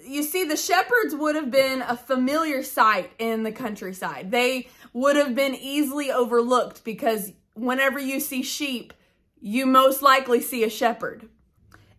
you 0.05 0.23
see, 0.23 0.45
the 0.45 0.57
shepherds 0.57 1.15
would 1.15 1.37
have 1.37 1.51
been 1.51 1.83
a 1.83 1.97
familiar 1.97 2.63
sight 2.63 3.13
in 3.19 3.43
the 3.43 3.53
countryside. 3.53 4.31
They 4.31 4.69
would 4.93 5.17
have 5.17 5.35
been 5.35 5.55
easily 5.55 6.11
overlooked 6.11 6.85
because 6.85 7.33
whenever 7.55 7.99
you 7.99 8.21
see 8.21 8.43
sheep, 8.43 8.93
you 9.41 9.67
most 9.67 10.03
likely 10.03 10.41
see 10.41 10.65
a 10.65 10.71
shepherd. 10.71 11.29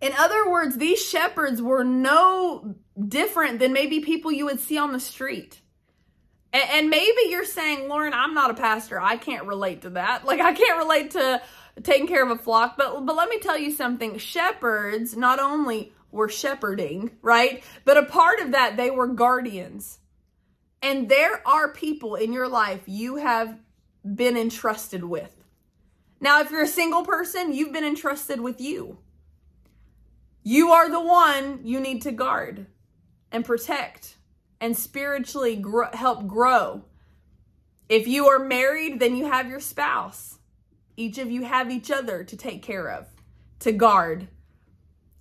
In 0.01 0.13
other 0.17 0.50
words, 0.50 0.77
these 0.77 1.01
shepherds 1.01 1.62
were 1.62 1.83
no 1.83 2.75
different 3.07 3.59
than 3.59 3.73
maybe 3.73 4.01
people 4.01 4.31
you 4.31 4.45
would 4.45 4.59
see 4.59 4.77
on 4.77 4.91
the 4.91 5.00
street. 5.00 5.62
And, 6.51 6.91
maybe 6.91 7.21
you're 7.29 7.45
saying, 7.45 7.89
Lauren, 7.89 8.13
I'm 8.13 8.35
not 8.35 8.51
a 8.51 8.53
pastor. 8.53 9.01
I 9.01 9.17
can't 9.17 9.47
relate 9.47 9.81
to 9.83 9.91
that. 9.91 10.23
Like, 10.25 10.39
I 10.39 10.53
can't 10.53 10.77
relate 10.77 11.12
to 11.12 11.41
taking 11.81 12.05
care 12.05 12.23
of 12.23 12.29
a 12.29 12.41
flock. 12.41 12.77
But, 12.77 13.05
but 13.05 13.15
let 13.15 13.27
me 13.27 13.39
tell 13.39 13.57
you 13.57 13.71
something. 13.71 14.19
Shepherds 14.19 15.17
not 15.17 15.39
only 15.39 15.93
were 16.12 16.29
shepherding, 16.29 17.12
right? 17.23 17.63
But 17.85 17.97
a 17.97 18.03
part 18.03 18.39
of 18.39 18.51
that, 18.51 18.77
they 18.77 18.91
were 18.91 19.07
guardians. 19.07 19.97
And 20.83 21.07
there 21.07 21.41
are 21.47 21.69
people 21.69 22.15
in 22.15 22.33
your 22.33 22.49
life 22.49 22.81
you 22.87 23.15
have 23.15 23.57
been 24.03 24.35
entrusted 24.35 25.05
with. 25.05 25.33
Now, 26.19 26.41
if 26.41 26.51
you're 26.51 26.63
a 26.63 26.67
single 26.67 27.05
person, 27.05 27.53
you've 27.53 27.71
been 27.71 27.85
entrusted 27.85 28.41
with 28.41 28.59
you. 28.59 28.97
You 30.43 30.71
are 30.71 30.89
the 30.89 30.99
one 30.99 31.61
you 31.63 31.79
need 31.79 32.01
to 32.01 32.11
guard 32.11 32.67
and 33.31 33.45
protect 33.45 34.17
and 34.59 34.77
spiritually 34.77 35.55
grow, 35.55 35.87
help 35.93 36.27
grow. 36.27 36.83
If 37.87 38.05
you 38.05 38.27
are 38.27 38.39
married, 38.39 38.99
then 38.99 39.15
you 39.15 39.25
have 39.25 39.49
your 39.49 39.61
spouse. 39.61 40.37
Each 40.97 41.17
of 41.17 41.31
you 41.31 41.43
have 41.43 41.71
each 41.71 41.91
other 41.91 42.25
to 42.25 42.35
take 42.35 42.61
care 42.61 42.89
of, 42.89 43.07
to 43.59 43.71
guard, 43.71 44.27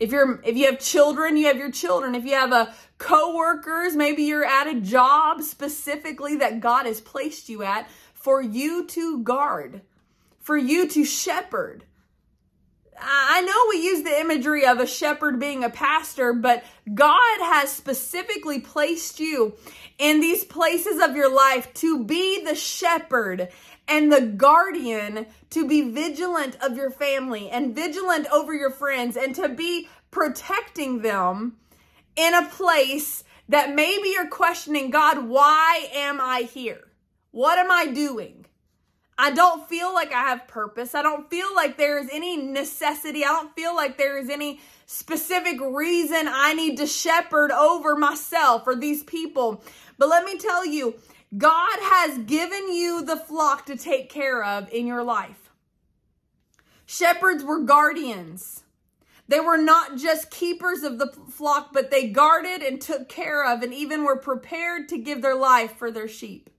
if 0.03 0.11
you're 0.11 0.41
if 0.43 0.57
you 0.57 0.67
have 0.67 0.81
children, 0.81 1.37
you 1.37 1.47
have 1.47 1.57
your 1.57 1.71
children. 1.71 2.17
If 2.17 2.25
you 2.25 2.35
have 2.35 2.51
a 2.51 2.75
coworkers, 3.03 3.97
maybe 3.97 4.23
you're 4.23 4.45
at 4.45 4.69
a 4.69 4.81
job 4.81 5.43
specifically 5.43 6.37
that 6.37 6.61
God 6.61 6.87
has 6.87 7.01
placed 7.01 7.49
you 7.49 7.63
at 7.63 7.91
for 8.15 8.41
you 8.41 8.87
to 8.87 9.23
guard, 9.23 9.83
for 10.39 10.57
you 10.57 10.89
to 10.89 11.05
shepherd. 11.05 11.85
I 13.05 13.41
know 13.41 13.67
we 13.69 13.85
use 13.85 14.05
the 14.05 14.21
imagery 14.21 14.65
of 14.65 14.79
a 14.79 14.87
shepherd 14.87 15.41
being 15.41 15.65
a 15.65 15.71
pastor, 15.71 16.33
but 16.33 16.63
God 16.95 17.41
has 17.41 17.73
specifically 17.73 18.61
placed 18.61 19.19
you 19.19 19.55
in 19.99 20.21
these 20.21 20.45
places 20.45 21.01
of 21.03 21.17
your 21.17 21.35
life 21.35 21.75
to 21.75 22.05
be 22.05 22.45
the 22.45 22.55
shepherd 22.55 23.49
and 23.89 24.13
the 24.13 24.21
guardian 24.21 25.27
to 25.51 25.67
be 25.67 25.91
vigilant 25.91 26.57
of 26.63 26.77
your 26.77 26.91
family 26.91 27.51
and 27.51 27.75
vigilant 27.75 28.29
over 28.33 28.55
your 28.55 28.71
friends 28.71 29.17
and 29.17 29.35
to 29.35 29.49
be 29.49 29.89
protecting 30.13 31.03
them 31.03 31.57
in 32.17 32.35
a 32.35 32.49
place 32.49 33.25
that 33.49 33.75
maybe 33.75 34.11
you're 34.11 34.29
questioning 34.29 34.91
God, 34.91 35.27
why 35.27 35.89
am 35.95 36.21
I 36.21 36.43
here? 36.43 36.81
What 37.31 37.59
am 37.59 37.71
I 37.71 37.87
doing? 37.87 38.47
I 39.19 39.31
don't 39.31 39.69
feel 39.69 39.93
like 39.93 40.13
I 40.13 40.23
have 40.23 40.49
purpose. 40.49 40.95
I 40.95 41.03
don't 41.03 41.29
feel 41.29 41.55
like 41.55 41.77
there 41.77 41.99
is 41.99 42.09
any 42.13 42.37
necessity. 42.37 43.25
I 43.25 43.29
don't 43.29 43.55
feel 43.55 43.75
like 43.75 43.99
there 43.99 44.19
is 44.19 44.31
any 44.31 44.61
specific 44.87 45.61
reason 45.61 46.29
I 46.29 46.55
need 46.55 46.79
to 46.79 46.87
shepherd 46.87 47.51
over 47.51 47.95
myself 47.95 48.67
or 48.67 48.75
these 48.75 49.03
people. 49.03 49.63
But 49.99 50.09
let 50.09 50.25
me 50.25 50.39
tell 50.39 50.67
you, 50.67 50.95
God 51.37 51.79
has 51.81 52.19
given 52.19 52.73
you 52.73 53.05
the 53.05 53.17
flock 53.17 53.67
to 53.67 53.77
take 53.77 54.11
care 54.11 54.43
of 54.43 54.71
in 54.73 54.87
your 54.87 55.03
life. 55.03 55.51
Shepherds 56.85 57.45
were 57.45 57.61
guardians. 57.61 58.62
They 59.33 59.41
were 59.41 59.57
not 59.57 59.97
just 59.97 60.31
keepers 60.31 60.83
of 60.83 60.99
the 60.99 61.07
flock, 61.07 61.73
but 61.73 61.91
they 61.91 62.11
guarded 62.11 62.61
and 62.61 62.79
took 62.79 63.09
care 63.09 63.51
of 63.51 63.63
and 63.63 63.73
even 63.73 64.05
were 64.05 64.19
prepared 64.19 64.91
to 64.91 64.99
give 64.99 65.23
their 65.23 65.35
life 65.35 65.75
for 65.79 65.91
their 65.91 66.07
sheep. 66.07 66.51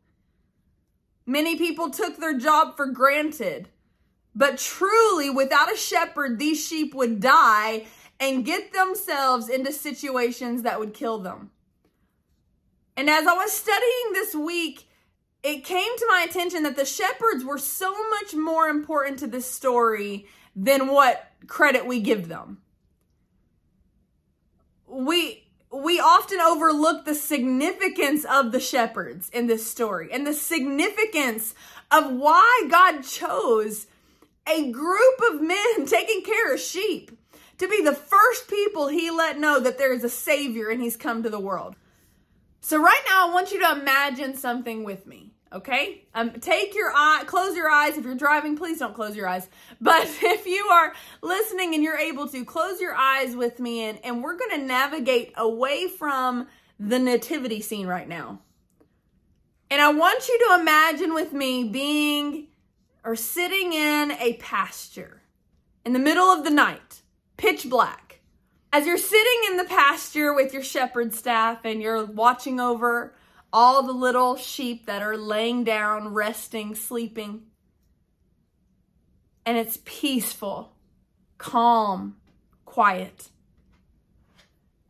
Many 1.27 1.55
people 1.55 1.91
took 1.91 2.17
their 2.17 2.35
job 2.35 2.75
for 2.75 2.87
granted, 2.87 3.69
but 4.33 4.57
truly, 4.57 5.29
without 5.29 5.71
a 5.71 5.77
shepherd, 5.77 6.39
these 6.39 6.65
sheep 6.65 6.95
would 6.95 7.19
die 7.19 7.85
and 8.19 8.43
get 8.43 8.73
themselves 8.73 9.49
into 9.49 9.71
situations 9.71 10.63
that 10.63 10.79
would 10.79 10.95
kill 10.95 11.19
them. 11.19 11.51
And 12.97 13.07
as 13.07 13.27
I 13.27 13.33
was 13.33 13.51
studying 13.51 14.13
this 14.13 14.33
week, 14.33 14.89
it 15.43 15.63
came 15.63 15.95
to 15.95 16.07
my 16.09 16.25
attention 16.27 16.63
that 16.63 16.75
the 16.75 16.85
shepherds 16.85 17.45
were 17.45 17.59
so 17.59 17.93
much 18.09 18.33
more 18.33 18.67
important 18.67 19.19
to 19.19 19.27
this 19.27 19.47
story 19.47 20.25
than 20.55 20.87
what 20.87 21.29
credit 21.45 21.85
we 21.85 21.99
give 21.99 22.27
them. 22.29 22.61
We 24.93 25.43
we 25.71 25.99
often 25.99 26.39
overlook 26.39 27.03
the 27.03 27.15
significance 27.15 28.25
of 28.25 28.51
the 28.51 28.59
shepherds 28.59 29.29
in 29.29 29.47
this 29.47 29.69
story 29.69 30.09
and 30.11 30.25
the 30.25 30.33
significance 30.33 31.55
of 31.89 32.11
why 32.13 32.67
God 32.69 33.01
chose 33.01 33.87
a 34.47 34.71
group 34.71 35.19
of 35.31 35.41
men 35.41 35.85
taking 35.87 36.21
care 36.21 36.53
of 36.53 36.59
sheep 36.59 37.11
to 37.57 37.67
be 37.67 37.81
the 37.81 37.95
first 37.95 38.47
people 38.47 38.87
he 38.87 39.09
let 39.09 39.39
know 39.39 39.59
that 39.59 39.79
there 39.79 39.93
is 39.93 40.03
a 40.03 40.09
savior 40.09 40.69
and 40.69 40.81
he's 40.81 40.95
come 40.95 41.23
to 41.23 41.29
the 41.29 41.39
world. 41.39 41.75
So 42.61 42.81
right 42.81 43.01
now 43.07 43.27
I 43.27 43.33
want 43.33 43.51
you 43.51 43.59
to 43.61 43.71
imagine 43.71 44.35
something 44.35 44.83
with 44.83 45.07
me. 45.07 45.32
Okay? 45.53 46.05
Um, 46.15 46.31
take 46.39 46.75
your 46.75 46.91
eye, 46.93 47.23
close 47.25 47.55
your 47.55 47.69
eyes. 47.69 47.97
If 47.97 48.05
you're 48.05 48.15
driving, 48.15 48.57
please 48.57 48.79
don't 48.79 48.95
close 48.95 49.15
your 49.15 49.27
eyes. 49.27 49.47
But 49.81 50.07
if 50.21 50.45
you 50.45 50.65
are 50.65 50.93
listening 51.21 51.75
and 51.75 51.83
you're 51.83 51.97
able 51.97 52.27
to, 52.29 52.45
close 52.45 52.79
your 52.81 52.95
eyes 52.95 53.35
with 53.35 53.59
me 53.59 53.83
and, 53.83 53.99
and 54.03 54.23
we're 54.23 54.37
going 54.37 54.59
to 54.59 54.65
navigate 54.65 55.33
away 55.35 55.87
from 55.87 56.47
the 56.79 56.99
nativity 56.99 57.61
scene 57.61 57.87
right 57.87 58.07
now. 58.07 58.39
And 59.69 59.81
I 59.81 59.91
want 59.91 60.27
you 60.27 60.37
to 60.47 60.61
imagine 60.61 61.13
with 61.13 61.33
me 61.33 61.65
being 61.65 62.47
or 63.03 63.15
sitting 63.15 63.73
in 63.73 64.11
a 64.11 64.33
pasture 64.33 65.21
in 65.85 65.93
the 65.93 65.99
middle 65.99 66.25
of 66.25 66.43
the 66.43 66.49
night, 66.49 67.01
pitch 67.37 67.69
black. 67.69 68.21
As 68.71 68.87
you're 68.87 68.97
sitting 68.97 69.41
in 69.47 69.57
the 69.57 69.65
pasture 69.65 70.33
with 70.33 70.53
your 70.53 70.63
shepherd 70.63 71.13
staff 71.13 71.65
and 71.65 71.81
you're 71.81 72.05
watching 72.05 72.59
over 72.59 73.13
all 73.53 73.83
the 73.83 73.93
little 73.93 74.35
sheep 74.35 74.87
that 74.87 75.03
are 75.03 75.15
laying 75.15 75.63
down, 75.63 76.11
resting, 76.11 76.73
sleeping. 76.73 77.43
And 79.45 79.57
it's 79.57 79.77
peaceful, 79.85 80.73
calm, 81.37 82.15
quiet. 82.65 83.29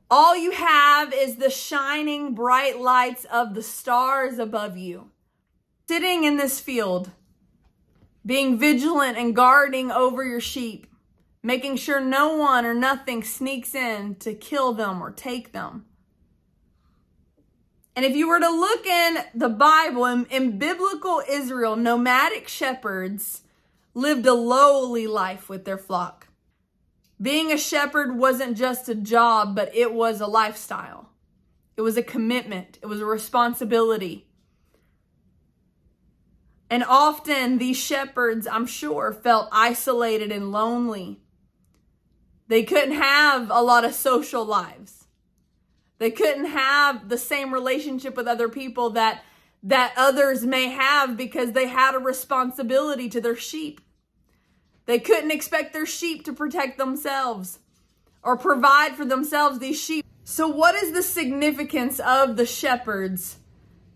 All 0.09 0.37
you 0.37 0.51
have 0.51 1.13
is 1.13 1.35
the 1.35 1.49
shining 1.49 2.33
bright 2.33 2.79
lights 2.79 3.25
of 3.25 3.53
the 3.53 3.63
stars 3.63 4.39
above 4.39 4.77
you. 4.77 5.09
Sitting 5.89 6.23
in 6.23 6.37
this 6.37 6.61
field, 6.61 7.11
being 8.25 8.57
vigilant 8.57 9.17
and 9.17 9.35
guarding 9.35 9.91
over 9.91 10.23
your 10.23 10.39
sheep, 10.39 10.87
making 11.41 11.75
sure 11.75 11.99
no 11.99 12.37
one 12.37 12.65
or 12.65 12.73
nothing 12.73 13.23
sneaks 13.23 13.75
in 13.75 14.15
to 14.15 14.33
kill 14.33 14.71
them 14.71 15.03
or 15.03 15.11
take 15.11 15.51
them. 15.51 15.85
And 17.95 18.05
if 18.05 18.15
you 18.15 18.27
were 18.27 18.39
to 18.39 18.49
look 18.49 18.87
in 18.87 19.17
the 19.35 19.49
Bible, 19.49 20.05
in, 20.05 20.25
in, 20.25 20.57
biblical 20.57 21.21
Israel, 21.29 21.75
nomadic 21.75 22.47
shepherds 22.47 23.43
lived 23.93 24.25
a 24.25 24.33
lowly 24.33 25.05
life 25.05 25.47
with 25.47 25.65
their 25.65 25.77
flock. 25.77 26.27
Being 27.21 27.51
a 27.51 27.57
shepherd 27.57 28.17
wasn't 28.17 28.57
just 28.57 28.89
a 28.89 28.95
job, 28.95 29.55
but 29.55 29.73
it 29.75 29.93
was 29.93 30.19
a 30.19 30.27
lifestyle. 30.27 31.09
It 31.77 31.81
was 31.81 31.95
a 31.95 32.03
commitment. 32.03 32.79
It 32.81 32.87
was 32.87 32.99
a 32.99 33.05
responsibility. 33.05 34.27
And 36.69 36.83
often 36.83 37.59
these 37.59 37.77
shepherds, 37.77 38.47
I'm 38.47 38.65
sure, 38.65 39.13
felt 39.13 39.49
isolated 39.51 40.31
and 40.31 40.51
lonely. 40.51 41.19
They 42.47 42.63
couldn't 42.63 42.95
have 42.95 43.51
a 43.51 43.61
lot 43.61 43.85
of 43.85 43.93
social 43.93 44.43
lives. 44.43 45.02
They 46.03 46.11
couldn't 46.11 46.47
have 46.47 47.07
the 47.07 47.17
same 47.17 47.53
relationship 47.53 48.17
with 48.17 48.27
other 48.27 48.49
people 48.49 48.89
that 48.89 49.23
that 49.63 49.93
others 49.95 50.43
may 50.43 50.67
have 50.67 51.15
because 51.15 51.53
they 51.53 51.67
had 51.67 51.95
a 51.95 51.97
responsibility 51.97 53.07
to 53.07 53.21
their 53.21 53.37
sheep. 53.37 53.79
They 54.85 54.99
couldn't 54.99 55.31
expect 55.31 55.71
their 55.71 55.85
sheep 55.85 56.25
to 56.25 56.33
protect 56.33 56.77
themselves 56.77 57.59
or 58.21 58.35
provide 58.35 58.97
for 58.97 59.05
themselves 59.05 59.59
these 59.59 59.79
sheep. 59.79 60.05
So, 60.25 60.49
what 60.49 60.75
is 60.75 60.91
the 60.91 61.03
significance 61.03 62.01
of 62.01 62.35
the 62.35 62.45
shepherds 62.45 63.37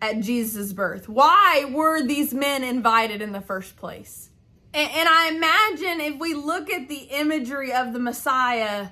at 0.02 0.22
Jesus' 0.22 0.72
birth? 0.72 1.10
Why 1.10 1.70
were 1.70 2.02
these 2.02 2.34
men 2.34 2.64
invited 2.64 3.22
in 3.22 3.34
the 3.34 3.42
first 3.42 3.76
place? 3.76 4.30
And, 4.74 4.90
and 4.90 5.10
I 5.10 5.28
imagine 5.28 6.00
if 6.00 6.18
we 6.22 6.36
look 6.36 6.70
at 6.70 6.88
the 6.88 7.10
imagery 7.12 7.74
of 7.74 7.92
the 7.92 8.00
Messiah, 8.00 8.92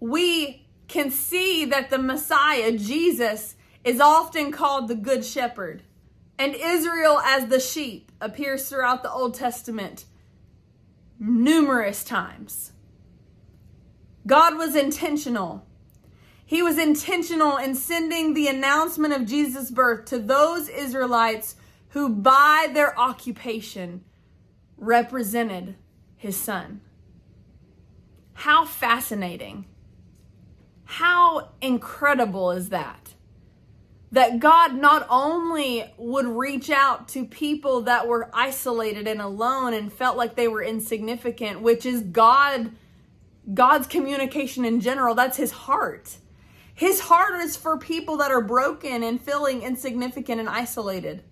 we 0.00 0.66
can 0.90 1.10
see 1.10 1.64
that 1.64 1.88
the 1.88 1.98
Messiah, 1.98 2.72
Jesus, 2.72 3.54
is 3.84 4.00
often 4.00 4.50
called 4.50 4.88
the 4.88 4.96
Good 4.96 5.24
Shepherd. 5.24 5.84
And 6.36 6.54
Israel 6.54 7.20
as 7.20 7.46
the 7.46 7.60
sheep 7.60 8.10
appears 8.20 8.68
throughout 8.68 9.02
the 9.02 9.12
Old 9.12 9.34
Testament 9.34 10.04
numerous 11.18 12.02
times. 12.02 12.72
God 14.26 14.56
was 14.56 14.74
intentional. 14.74 15.64
He 16.44 16.60
was 16.60 16.76
intentional 16.76 17.56
in 17.56 17.76
sending 17.76 18.34
the 18.34 18.48
announcement 18.48 19.14
of 19.14 19.26
Jesus' 19.26 19.70
birth 19.70 20.06
to 20.06 20.18
those 20.18 20.68
Israelites 20.68 21.54
who, 21.90 22.08
by 22.08 22.68
their 22.72 22.98
occupation, 22.98 24.02
represented 24.76 25.76
his 26.16 26.36
son. 26.36 26.80
How 28.32 28.64
fascinating. 28.64 29.66
How 30.90 31.50
incredible 31.60 32.50
is 32.50 32.70
that? 32.70 33.14
That 34.10 34.40
God 34.40 34.74
not 34.74 35.06
only 35.08 35.84
would 35.96 36.26
reach 36.26 36.68
out 36.68 37.06
to 37.10 37.24
people 37.24 37.82
that 37.82 38.08
were 38.08 38.28
isolated 38.34 39.06
and 39.06 39.22
alone 39.22 39.72
and 39.72 39.92
felt 39.92 40.16
like 40.16 40.34
they 40.34 40.48
were 40.48 40.64
insignificant, 40.64 41.60
which 41.60 41.86
is 41.86 42.00
God 42.00 42.72
God's 43.54 43.86
communication 43.86 44.64
in 44.64 44.80
general, 44.80 45.14
that's 45.14 45.36
his 45.36 45.52
heart. 45.52 46.16
His 46.74 46.98
heart 46.98 47.40
is 47.40 47.56
for 47.56 47.78
people 47.78 48.16
that 48.16 48.32
are 48.32 48.42
broken 48.42 49.04
and 49.04 49.20
feeling 49.20 49.62
insignificant 49.62 50.40
and 50.40 50.48
isolated. 50.48 51.22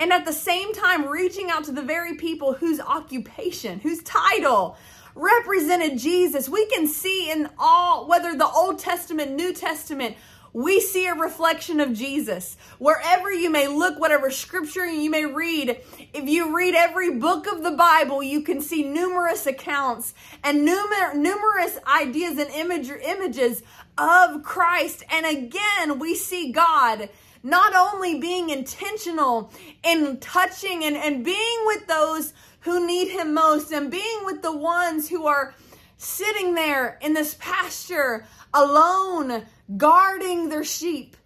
And 0.00 0.14
at 0.14 0.24
the 0.24 0.32
same 0.32 0.72
time, 0.72 1.06
reaching 1.08 1.50
out 1.50 1.64
to 1.64 1.72
the 1.72 1.82
very 1.82 2.14
people 2.14 2.54
whose 2.54 2.80
occupation, 2.80 3.80
whose 3.80 4.02
title 4.02 4.78
represented 5.14 5.98
Jesus. 5.98 6.48
We 6.48 6.66
can 6.66 6.86
see 6.86 7.30
in 7.30 7.48
all, 7.58 8.08
whether 8.08 8.34
the 8.34 8.48
Old 8.48 8.78
Testament, 8.78 9.32
New 9.32 9.52
Testament, 9.52 10.16
we 10.52 10.80
see 10.80 11.08
a 11.08 11.14
reflection 11.14 11.80
of 11.80 11.92
Jesus. 11.92 12.56
Wherever 12.78 13.30
you 13.30 13.50
may 13.50 13.66
look, 13.66 13.98
whatever 13.98 14.30
scripture 14.30 14.86
you 14.86 15.10
may 15.10 15.26
read, 15.26 15.80
if 16.12 16.28
you 16.28 16.56
read 16.56 16.76
every 16.76 17.18
book 17.18 17.48
of 17.48 17.64
the 17.64 17.72
Bible, 17.72 18.22
you 18.22 18.40
can 18.40 18.60
see 18.60 18.84
numerous 18.84 19.46
accounts 19.46 20.14
and 20.44 20.66
numer- 20.66 21.16
numerous 21.16 21.76
ideas 21.86 22.38
and 22.38 22.50
image- 22.50 22.88
images 22.88 23.64
of 23.98 24.44
Christ. 24.44 25.02
And 25.10 25.26
again, 25.26 25.98
we 25.98 26.14
see 26.14 26.52
God 26.52 27.08
not 27.42 27.74
only 27.74 28.20
being 28.20 28.48
intentional 28.50 29.52
in 29.82 30.18
touching 30.18 30.84
and, 30.84 30.96
and 30.96 31.24
being 31.24 31.58
with 31.66 31.86
those 31.88 32.32
who 32.64 32.86
need 32.86 33.08
Him 33.08 33.34
most 33.34 33.72
and 33.72 33.90
being 33.90 34.24
with 34.24 34.42
the 34.42 34.56
ones 34.56 35.08
who 35.08 35.26
are 35.26 35.54
sitting 35.96 36.54
there 36.54 36.98
in 37.00 37.14
this 37.14 37.36
pasture 37.38 38.26
alone, 38.52 39.44
guarding 39.76 40.48
their 40.48 40.64
sheep, 40.64 41.16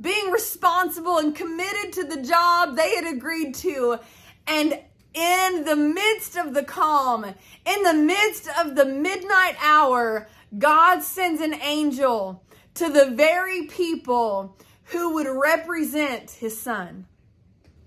being 0.00 0.30
responsible 0.30 1.18
and 1.18 1.34
committed 1.34 1.92
to 1.92 2.04
the 2.04 2.22
job 2.22 2.76
they 2.76 2.94
had 2.94 3.06
agreed 3.06 3.54
to. 3.54 3.98
And 4.46 4.78
in 5.14 5.64
the 5.64 5.76
midst 5.76 6.36
of 6.36 6.54
the 6.54 6.62
calm, 6.62 7.24
in 7.24 7.82
the 7.82 7.94
midst 7.94 8.48
of 8.58 8.74
the 8.74 8.84
midnight 8.84 9.56
hour, 9.62 10.28
God 10.56 11.02
sends 11.02 11.40
an 11.40 11.54
angel 11.54 12.44
to 12.74 12.90
the 12.90 13.10
very 13.10 13.64
people 13.66 14.56
who 14.84 15.14
would 15.14 15.26
represent 15.26 16.30
his 16.30 16.60
son. 16.60 17.06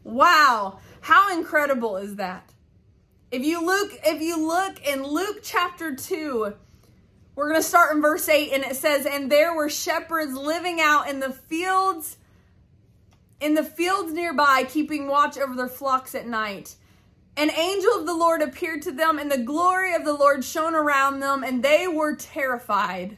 Wow, 0.04 0.80
how 1.02 1.38
incredible 1.38 1.98
is 1.98 2.16
that? 2.16 2.52
If 3.32 3.44
you 3.44 3.64
look 3.64 3.92
if 4.04 4.22
you 4.22 4.44
look 4.46 4.84
in 4.84 5.04
Luke 5.04 5.42
chapter 5.44 5.96
2, 5.96 6.54
we're 7.36 7.50
going 7.50 7.62
to 7.62 7.68
start 7.68 7.96
in 7.96 8.02
verse 8.02 8.28
8, 8.28 8.52
and 8.54 8.64
it 8.64 8.76
says, 8.76 9.06
And 9.06 9.32
there 9.32 9.56
were 9.56 9.70
shepherds 9.70 10.34
living 10.34 10.82
out 10.82 11.08
in 11.08 11.20
the 11.20 11.32
fields, 11.32 12.18
in 13.40 13.54
the 13.54 13.64
fields 13.64 14.12
nearby, 14.14 14.66
keeping 14.68 15.08
watch 15.08 15.38
over 15.38 15.56
their 15.56 15.68
flocks 15.68 16.16
at 16.16 16.28
night. 16.28 16.76
An 17.38 17.52
angel 17.52 17.94
of 17.94 18.08
the 18.08 18.16
Lord 18.16 18.42
appeared 18.42 18.82
to 18.82 18.92
them, 18.92 19.20
and 19.20 19.32
the 19.32 19.38
glory 19.38 19.94
of 19.94 20.06
the 20.06 20.14
Lord 20.14 20.44
shone 20.44 20.74
around 20.74 21.20
them, 21.20 21.44
and 21.44 21.64
they 21.64 21.88
were 21.88 22.16
terrified. 22.16 23.18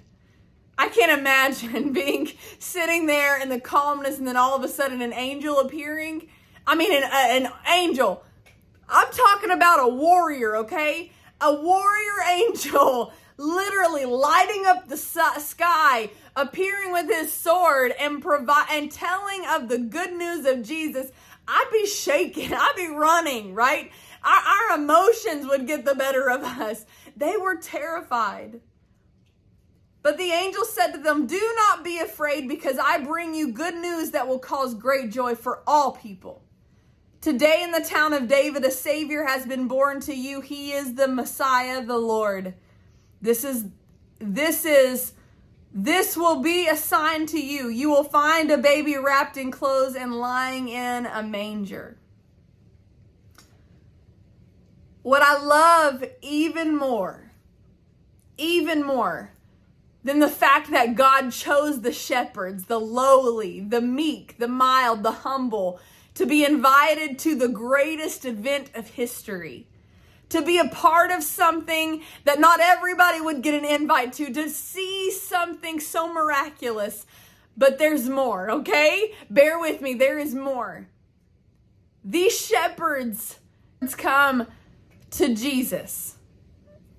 I 0.78 0.90
can't 0.90 1.18
imagine 1.18 1.94
being 1.94 2.30
sitting 2.60 3.06
there 3.06 3.42
in 3.42 3.48
the 3.48 3.62
calmness, 3.62 4.18
and 4.18 4.28
then 4.28 4.38
all 4.38 4.58
of 4.58 4.64
a 4.64 4.68
sudden 4.68 5.02
an 5.02 5.14
angel 5.14 5.62
appearing. 5.62 6.28
I 6.68 6.76
mean, 6.76 6.92
an, 6.92 7.10
an 7.12 7.52
angel. 7.74 8.26
I'm 8.92 9.12
talking 9.12 9.52
about 9.52 9.80
a 9.80 9.88
warrior, 9.88 10.58
okay? 10.58 11.12
A 11.40 11.54
warrior 11.54 12.22
angel 12.30 13.14
literally 13.38 14.06
lighting 14.06 14.66
up 14.68 14.88
the 14.88 14.98
sky, 14.98 16.12
appearing 16.36 16.92
with 16.92 17.08
his 17.08 17.34
sword 17.34 17.94
and 18.00 18.22
provide 18.22 18.68
and 18.72 18.92
telling 18.92 19.44
of 19.48 19.68
the 19.68 19.80
good 19.80 20.14
news 20.14 20.46
of 20.46 20.62
Jesus, 20.62 21.12
I'd 21.48 21.70
be 21.72 21.88
shaking. 21.88 22.54
I'd 22.54 22.74
be 22.76 22.88
running, 22.88 23.56
right? 23.56 23.92
Our, 24.24 24.32
our 24.32 24.78
emotions 24.78 25.48
would 25.48 25.66
get 25.66 25.86
the 25.86 25.96
better 25.96 26.30
of 26.30 26.44
us. 26.44 26.86
They 27.18 27.36
were 27.38 27.56
terrified. 27.56 28.62
But 30.04 30.18
the 30.18 30.32
angel 30.32 30.66
said 30.66 30.92
to 30.94 30.98
them, 30.98 31.28
Do 31.28 31.56
not 31.56 31.84
be 31.84 32.00
afraid, 32.00 32.48
because 32.48 32.78
I 32.78 33.00
bring 33.00 33.36
you 33.36 33.52
good 33.52 33.76
news 33.76 34.12
that 34.12 34.28
will 34.28 34.40
cause 34.40 34.74
great 34.74 35.12
joy 35.12 35.36
for 35.36 35.62
all 35.68 35.92
people. 35.92 36.44
Today 37.22 37.62
in 37.62 37.70
the 37.70 37.88
town 37.88 38.14
of 38.14 38.28
David, 38.28 38.66
a 38.66 38.72
Savior 38.72 39.26
has 39.26 39.46
been 39.46 39.68
born 39.68 40.00
to 40.02 40.16
you. 40.16 40.42
He 40.42 40.72
is 40.72 40.96
the 40.96 41.08
Messiah, 41.08 41.86
the 41.86 42.00
Lord. 42.00 42.56
This 43.22 43.44
is, 43.44 43.66
this 44.18 44.66
is, 44.66 45.14
this 45.72 46.18
will 46.18 46.42
be 46.42 46.68
a 46.68 46.76
sign 46.76 47.28
to 47.28 47.40
you. 47.40 47.68
You 47.68 47.92
will 47.92 48.04
find 48.04 48.50
a 48.50 48.58
baby 48.58 48.98
wrapped 48.98 49.38
in 49.38 49.52
clothes 49.52 49.96
and 49.96 50.16
lying 50.16 50.68
in 50.68 51.06
a 51.06 51.22
manger. 51.22 52.00
What 55.04 55.22
I 55.22 55.40
love 55.40 56.04
even 56.24 56.76
more, 56.76 57.34
even 58.36 58.84
more 58.84 59.34
than 60.04 60.18
the 60.18 60.28
fact 60.28 60.72
that 60.72 60.96
God 60.96 61.30
chose 61.30 61.82
the 61.82 61.94
shepherds, 61.94 62.66
the 62.66 62.80
lowly, 62.80 63.60
the 63.60 63.82
meek, 63.82 64.40
the 64.40 64.48
mild, 64.48 65.04
the 65.04 65.12
humble, 65.12 65.80
to 66.22 66.28
be 66.28 66.46
invited 66.46 67.18
to 67.18 67.34
the 67.34 67.48
greatest 67.48 68.26
event 68.26 68.70
of 68.76 68.88
history 68.90 69.66
to 70.30 70.44
be 70.44 70.60
a 70.60 70.68
part 70.68 71.10
of 71.10 71.24
something 71.24 72.04
that 72.26 72.40
not 72.40 72.60
everybody 72.60 73.20
would 73.20 73.42
get 73.42 73.56
an 73.56 73.66
invite 73.66 74.14
to, 74.14 74.32
to 74.32 74.48
see 74.48 75.10
something 75.10 75.80
so 75.80 76.14
miraculous. 76.14 77.08
But 77.58 77.80
there's 77.80 78.08
more, 78.08 78.52
okay? 78.52 79.16
Bear 79.32 79.60
with 79.60 79.82
me, 79.82 79.96
there 79.96 80.20
is 80.20 80.36
more. 80.36 80.88
These 82.06 82.40
shepherds 82.40 83.40
come 83.98 84.46
to 85.10 85.34
Jesus. 85.34 86.18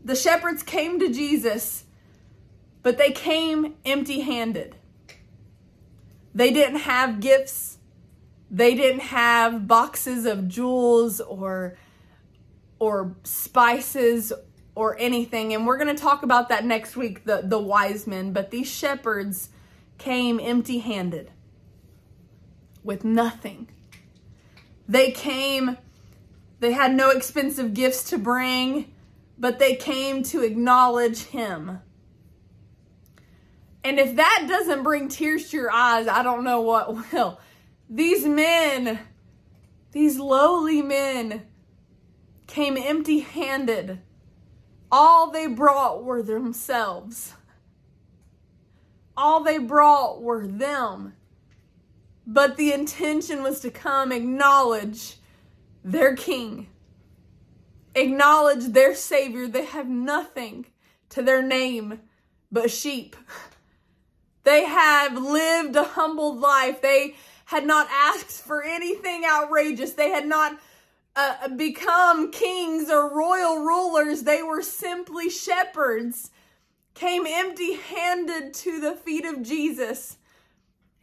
The 0.05 0.17
shepherds 0.17 0.65
came 0.65 0.99
to 0.99 1.13
Jesus, 1.13 1.85
but 2.83 2.99
they 2.99 3.13
came 3.13 3.77
empty 3.87 4.23
handed. 4.23 4.75
They 6.35 6.53
didn't 6.53 6.81
have 6.81 7.21
gifts, 7.21 7.79
they 8.53 8.75
didn't 8.75 9.01
have 9.01 9.67
boxes 9.67 10.27
of 10.27 10.47
jewels 10.47 11.21
or 11.21 11.79
or 12.79 13.17
spices 13.25 14.33
or 14.75 14.99
anything. 14.99 15.55
And 15.55 15.67
we're 15.67 15.79
going 15.79 15.95
to 15.95 16.01
talk 16.01 16.23
about 16.23 16.49
that 16.51 16.65
next 16.65 16.97
week, 16.97 17.25
the, 17.25 17.43
the 17.45 17.59
wise 17.59 18.07
men. 18.07 18.33
But 18.33 18.51
these 18.51 18.69
shepherds 18.69 19.51
came 19.99 20.41
empty 20.41 20.79
handed 20.79 21.31
with 22.83 23.05
nothing. 23.05 23.69
They 24.89 25.13
came, 25.13 25.79
they 26.59 26.73
had 26.73 26.93
no 26.93 27.11
expensive 27.11 27.73
gifts 27.73 28.11
to 28.11 28.19
bring, 28.19 28.93
but 29.39 29.61
they 29.61 29.77
came 29.77 30.25
to 30.25 30.43
acknowledge 30.43 31.25
him. 31.25 31.79
And 33.85 33.99
if 33.99 34.17
that 34.17 34.47
doesn't 34.49 34.83
bring 34.83 35.09
tears 35.09 35.51
to 35.51 35.57
your 35.57 35.71
eyes, 35.71 36.09
I 36.09 36.23
don't 36.23 36.45
know 36.45 36.61
what 36.61 37.13
will. 37.13 37.39
These 37.95 38.25
men, 38.25 39.01
these 39.91 40.19
lowly 40.19 40.81
men, 40.81 41.43
came 42.47 42.79
empty 42.79 43.19
handed. 43.19 44.01
All 44.91 45.31
they 45.31 45.47
brought 45.47 46.03
were 46.03 46.23
themselves. 46.23 47.35
All 49.15 49.45
they 49.45 49.59
brought 49.59 50.23
were 50.23 50.47
them. 50.47 51.13
But 52.27 52.57
the 52.57 52.73
intention 52.73 53.43
was 53.43 53.61
to 53.61 53.71
come 53.71 54.11
acknowledge 54.11 55.19
their 55.85 56.17
king. 56.17 56.69
acknowledge 57.95 58.69
their 58.69 58.95
Savior, 58.95 59.47
they 59.47 59.67
have 59.67 59.87
nothing 59.87 60.65
to 61.11 61.21
their 61.21 61.43
name 61.43 62.01
but 62.51 62.71
sheep. 62.71 63.17
They 64.45 64.65
have 64.65 65.17
lived 65.17 65.77
a 65.77 65.85
humbled 65.85 66.41
life. 66.41 66.83
They 66.83 67.15
had 67.53 67.67
not 67.67 67.87
asked 67.93 68.43
for 68.43 68.63
anything 68.63 69.25
outrageous. 69.27 69.93
They 69.93 70.09
had 70.09 70.27
not 70.27 70.59
uh, 71.15 71.49
become 71.49 72.33
kings 72.33 72.91
or 72.91 73.15
royal 73.15 73.59
rulers. 73.59 74.23
They 74.23 74.43
were 74.43 74.63
simply 74.63 75.29
shepherds, 75.29 76.31
came 76.95 77.27
empty 77.27 77.75
handed 77.75 78.55
to 78.55 78.81
the 78.81 78.95
feet 78.95 79.27
of 79.27 79.43
Jesus. 79.43 80.17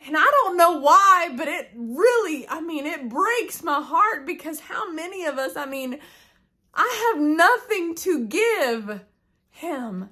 And 0.07 0.17
I 0.17 0.25
don't 0.25 0.57
know 0.57 0.79
why, 0.79 1.29
but 1.37 1.47
it 1.47 1.69
really, 1.75 2.49
I 2.49 2.61
mean, 2.61 2.87
it 2.87 3.09
breaks 3.09 3.61
my 3.61 3.79
heart 3.79 4.25
because 4.25 4.61
how 4.61 4.91
many 4.91 5.25
of 5.25 5.37
us, 5.37 5.55
I 5.55 5.67
mean, 5.67 5.99
I 6.73 7.11
have 7.13 7.21
nothing 7.21 7.93
to 7.95 8.25
give 8.25 9.01
him, 9.51 10.09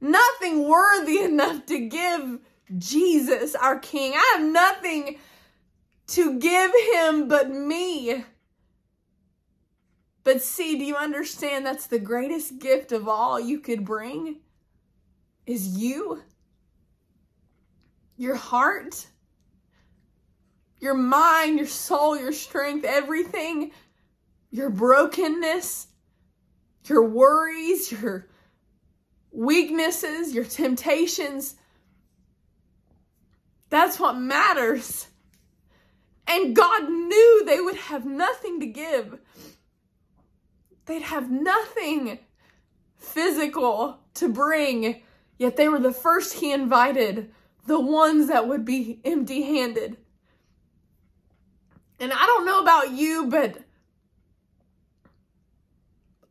nothing 0.00 0.68
worthy 0.68 1.18
enough 1.24 1.66
to 1.66 1.88
give 1.88 2.38
Jesus, 2.78 3.56
our 3.56 3.80
King. 3.80 4.12
I 4.14 4.36
have 4.36 4.46
nothing 4.46 5.18
to 6.08 6.38
give 6.38 6.72
him 6.94 7.28
but 7.28 7.50
me. 7.50 8.24
But 10.24 10.42
see, 10.42 10.78
do 10.78 10.84
you 10.84 10.96
understand 10.96 11.66
that's 11.66 11.86
the 11.86 11.98
greatest 11.98 12.58
gift 12.58 12.92
of 12.92 13.08
all 13.08 13.40
you 13.40 13.58
could 13.58 13.84
bring? 13.84 14.36
Is 15.46 15.76
you, 15.76 16.22
your 18.16 18.36
heart, 18.36 19.06
your 20.78 20.94
mind, 20.94 21.58
your 21.58 21.66
soul, 21.66 22.16
your 22.16 22.32
strength, 22.32 22.84
everything, 22.84 23.72
your 24.50 24.70
brokenness, 24.70 25.88
your 26.84 27.04
worries, 27.04 27.90
your 27.90 28.28
weaknesses, 29.32 30.34
your 30.34 30.44
temptations. 30.44 31.56
That's 33.70 33.98
what 33.98 34.16
matters. 34.16 35.06
And 36.32 36.56
God 36.56 36.88
knew 36.88 37.44
they 37.44 37.60
would 37.60 37.76
have 37.76 38.06
nothing 38.06 38.58
to 38.60 38.66
give. 38.66 39.18
They'd 40.86 41.02
have 41.02 41.30
nothing 41.30 42.20
physical 42.96 43.98
to 44.14 44.30
bring, 44.30 45.02
yet 45.36 45.58
they 45.58 45.68
were 45.68 45.78
the 45.78 45.92
first 45.92 46.32
He 46.32 46.50
invited, 46.50 47.30
the 47.66 47.78
ones 47.78 48.28
that 48.28 48.48
would 48.48 48.64
be 48.64 48.98
empty 49.04 49.42
handed. 49.42 49.98
And 52.00 52.14
I 52.14 52.24
don't 52.24 52.46
know 52.46 52.62
about 52.62 52.92
you, 52.92 53.26
but 53.26 53.58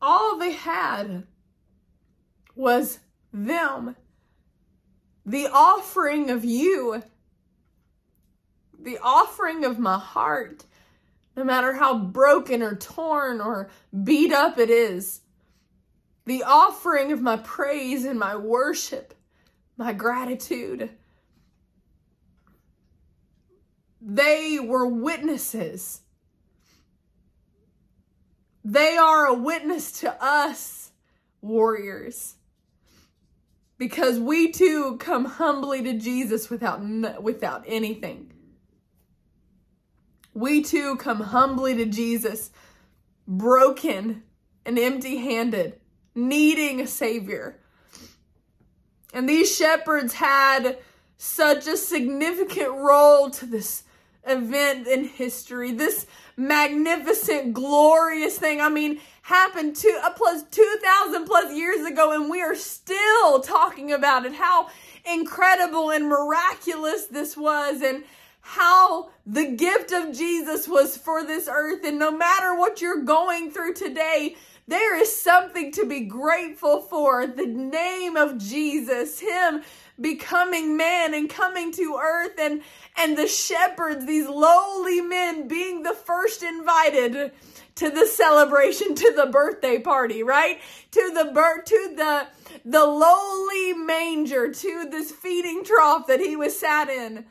all 0.02 0.40
they 0.40 0.54
had 0.54 1.28
was 2.56 3.00
them. 3.32 3.96
The 5.28 5.46
offering 5.46 6.32
of 6.32 6.44
you, 6.44 7.04
the 8.84 9.00
offering 9.02 9.66
of 9.66 9.80
my 9.80 9.98
heart, 9.98 10.66
no 11.36 11.44
matter 11.44 11.74
how 11.74 11.98
broken 11.98 12.62
or 12.62 12.76
torn 12.76 13.40
or 13.42 13.70
beat 14.04 14.34
up 14.34 14.58
it 14.58 14.70
is, 14.70 15.22
the 16.26 16.44
offering 16.44 17.12
of 17.12 17.22
my 17.22 17.38
praise 17.38 18.06
and 18.06 18.20
my 18.20 18.36
worship, 18.36 19.14
my 19.78 19.94
gratitude. 19.94 20.90
They 24.02 24.60
were 24.60 24.88
witnesses. 24.88 26.02
They 28.64 28.98
are 28.98 29.26
a 29.26 29.34
witness 29.34 29.92
to 30.02 30.24
us, 30.24 30.92
warriors. 31.42 32.36
Because 33.78 34.20
we 34.20 34.52
too 34.52 34.98
come 34.98 35.26
humbly 35.26 35.82
to 35.84 35.94
Jesus 35.94 36.50
without 36.50 36.82
without 37.22 37.64
anything. 37.66 38.31
We 40.34 40.62
too 40.64 40.96
come 40.96 41.20
humbly 41.20 41.76
to 41.76 41.86
Jesus, 41.86 42.52
broken 43.28 44.24
and 44.66 44.80
empty-handed, 44.80 45.80
needing 46.16 46.80
a 46.82 46.88
savior. 46.88 47.60
And 49.14 49.28
these 49.28 49.54
shepherds 49.54 50.14
had 50.14 50.78
such 51.18 51.68
a 51.68 51.78
significant 51.78 52.72
role 52.72 53.30
to 53.30 53.46
this 53.46 53.84
event 54.26 54.88
in 54.88 55.06
history. 55.06 55.72
This 55.72 56.06
magnificent, 56.38 57.54
glorious 57.54 58.38
thing. 58.38 58.62
I 58.62 58.70
mean, 58.70 59.00
happened 59.24 59.76
two 59.76 60.00
uh, 60.04 60.12
plus 60.12 60.44
2000 60.44 61.26
plus 61.26 61.54
years 61.56 61.86
ago 61.86 62.12
and 62.12 62.30
we 62.30 62.42
are 62.42 62.56
still 62.56 63.40
talking 63.40 63.92
about 63.92 64.26
it. 64.26 64.34
How 64.34 64.70
incredible 65.06 65.92
and 65.92 66.08
miraculous 66.08 67.06
this 67.06 67.38
was 67.38 67.82
and 67.82 68.04
how 68.42 69.10
the 69.26 69.56
gift 69.56 69.92
of 69.92 70.16
Jesus 70.16 70.68
was 70.68 70.98
for 70.98 71.24
this 71.24 71.48
earth. 71.52 71.84
And 71.86 72.00
no 72.00 72.12
matter 72.12 72.56
what 72.56 72.82
you're 72.82 73.04
going 73.04 73.52
through 73.52 73.74
today, 73.76 74.36
there 74.68 75.00
is 75.00 75.16
something 75.16 75.72
to 75.74 75.86
be 75.86 76.02
grateful 76.02 76.82
for. 76.82 77.28
The 77.28 77.46
name 77.46 78.16
of 78.16 78.38
Jesus, 78.38 79.20
Him 79.20 79.64
becoming 80.00 80.78
man 80.78 81.14
and 81.14 81.30
coming 81.30 81.72
to 81.72 82.00
earth 82.02 82.40
and 82.40 82.62
and 82.98 83.18
the 83.18 83.28
shepherds 83.28 84.06
these 84.06 84.28
lowly 84.28 85.02
men 85.02 85.48
being 85.48 85.84
the 85.84 85.94
first 85.94 86.44
invited 86.44 87.32
to 87.76 87.90
the 87.90 88.06
celebration 88.06 88.96
to 88.96 89.14
the 89.16 89.28
birthday 89.28 89.80
party 89.80 90.24
right 90.24 90.60
to 90.92 91.12
the 91.14 91.32
birth 91.32 91.66
to 91.66 91.94
the 91.96 92.28
the 92.66 92.86
lowly 92.86 93.74
manger 93.74 94.52
to 94.52 94.88
this 94.90 95.12
feeding 95.12 95.64
trough 95.64 96.08
that 96.08 96.20
he 96.20 96.36
was 96.36 96.58
sat 96.58 96.90
in 96.90 97.26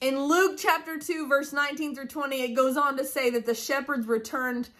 in 0.00 0.18
Luke 0.22 0.58
chapter 0.58 0.98
2 0.98 1.28
verse 1.28 1.52
19 1.52 1.94
through 1.94 2.06
20 2.06 2.42
it 2.42 2.54
goes 2.54 2.76
on 2.76 2.96
to 2.96 3.04
say 3.04 3.30
that 3.30 3.46
the 3.46 3.54
shepherds 3.54 4.06
returned 4.06 4.70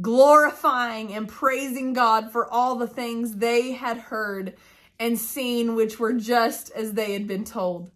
glorifying 0.00 1.12
and 1.12 1.28
praising 1.28 1.92
God 1.92 2.32
for 2.32 2.50
all 2.50 2.76
the 2.76 2.86
things 2.86 3.36
they 3.36 3.72
had 3.72 3.98
heard 3.98 4.56
and 4.98 5.18
seen 5.18 5.74
which 5.74 5.98
were 5.98 6.12
just 6.12 6.70
as 6.70 6.92
they 6.92 7.12
had 7.12 7.26
been 7.26 7.44
told. 7.44 7.90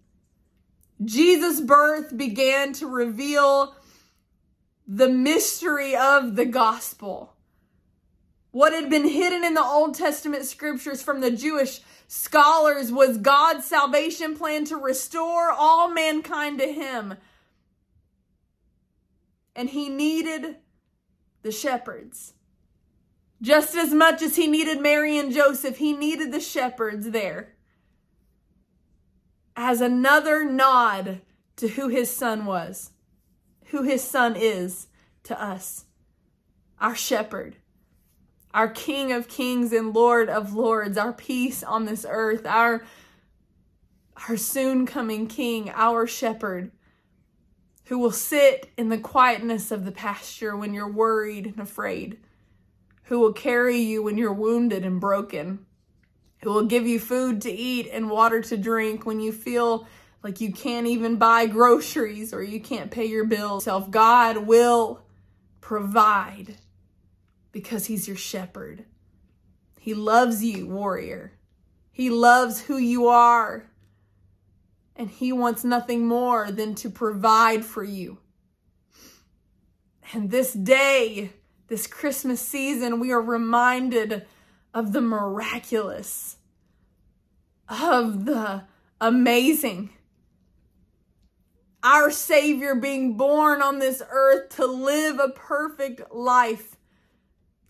Jesus' 1.05 1.61
birth 1.61 2.17
began 2.17 2.73
to 2.75 2.87
reveal 2.87 3.77
the 4.87 5.09
mystery 5.09 5.95
of 5.95 6.37
the 6.37 6.47
gospel. 6.47 7.36
What 8.57 8.73
had 8.73 8.89
been 8.89 9.07
hidden 9.07 9.45
in 9.45 9.53
the 9.53 9.63
Old 9.63 9.95
Testament 9.95 10.47
scriptures 10.47 11.03
from 11.03 11.21
the 11.21 11.31
Jewish 11.31 11.83
scholars 12.09 12.91
was 12.91 13.19
God's 13.19 13.67
salvation 13.67 14.35
plan 14.35 14.65
to 14.65 14.79
restore 14.79 15.51
all 15.51 15.91
mankind 15.91 16.59
to 16.61 16.73
Him. 16.73 17.17
And 19.55 19.69
He 19.69 19.91
needed 19.91 20.57
the 21.43 21.53
shepherds. 21.53 22.33
Just 23.43 23.75
as 23.75 23.93
much 23.93 24.23
as 24.23 24.37
he 24.37 24.47
needed 24.47 24.81
Mary 24.81 25.19
and 25.19 25.35
Joseph, 25.35 25.77
he 25.77 25.93
needed 25.93 26.33
the 26.33 26.41
shepherds 26.41 27.11
there 27.11 27.57
as 29.55 29.83
another 29.83 30.47
nod 30.47 31.21
to 31.57 31.69
who 31.69 31.89
his 31.89 32.09
son 32.09 32.47
was, 32.47 32.93
who 33.67 33.83
his 33.83 34.03
son 34.03 34.35
is 34.35 34.87
to 35.25 35.39
us, 35.39 35.85
our 36.81 36.95
shepherd, 36.95 37.57
our 38.57 38.69
King 38.69 39.13
of 39.13 39.29
kings 39.29 39.71
and 39.71 39.93
Lord 39.93 40.31
of 40.31 40.55
lords, 40.55 40.97
our 40.97 41.13
peace 41.13 41.63
on 41.63 41.85
this 41.85 42.07
earth, 42.09 42.47
our, 42.47 42.87
our 44.27 44.39
soon 44.39 44.87
coming 44.87 45.27
King, 45.27 45.71
our 45.75 46.07
shepherd, 46.07 46.73
who 47.85 47.99
will 47.99 48.11
sit 48.11 48.71
in 48.79 48.89
the 48.89 48.97
quietness 48.97 49.71
of 49.71 49.85
the 49.85 49.93
pasture 49.93 50.57
when 50.57 50.73
you're 50.73 50.91
worried 50.91 51.45
and 51.45 51.61
afraid 51.61 52.17
who 53.05 53.21
will 53.21 53.35
carry 53.35 53.77
you 53.77 54.03
when 54.03 54.17
you're 54.17 54.33
wounded 54.33 54.87
and 54.87 55.03
broken, 55.03 55.67
who 56.43 56.51
will 56.51 56.65
give 56.65 56.87
you 56.87 56.99
food 56.99 57.43
to 57.43 57.53
eat 57.53 57.87
and 57.93 58.09
water 58.09 58.41
to 58.41 58.57
drink 58.57 59.05
when 59.05 59.21
you 59.21 59.33
feel 59.33 59.87
like 60.23 60.41
you 60.41 60.51
can't 60.51 60.87
even 60.87 61.17
buy 61.17 61.45
groceries 61.45 62.33
or 62.33 62.43
you 62.43 62.59
can't 62.59 62.91
pay 62.91 63.05
your 63.05 63.27
bills. 63.27 63.69
God 63.91 64.39
will 64.39 65.03
provide 65.61 66.57
because 67.57 67.87
he's 67.87 68.07
your 68.07 68.19
shepherd. 68.19 68.85
He 69.81 69.95
loves 69.95 70.45
you, 70.45 70.67
warrior. 70.67 71.33
He 71.91 72.11
loves 72.11 72.61
who 72.61 72.77
you 72.77 73.09
are. 73.09 73.71
And 74.95 75.09
he 75.09 75.33
wants 75.33 75.65
nothing 75.65 76.07
more 76.07 76.51
than 76.51 76.75
to 76.75 76.91
provide 76.91 77.65
for 77.65 77.83
you. 77.83 78.19
And 80.13 80.31
this 80.31 80.53
day, 80.53 81.31
this 81.69 81.87
Christmas 81.87 82.43
season, 82.43 83.01
we 83.01 83.11
are 83.11 83.23
reminded 83.23 84.27
of 84.75 84.93
the 84.93 85.01
miraculous, 85.01 86.37
of 87.71 88.27
the 88.27 88.65
amazing. 89.01 89.89
Our 91.83 92.11
Savior 92.11 92.75
being 92.75 93.17
born 93.17 93.63
on 93.63 93.79
this 93.79 94.03
earth 94.11 94.51
to 94.57 94.67
live 94.67 95.19
a 95.19 95.31
perfect 95.31 96.13
life, 96.15 96.76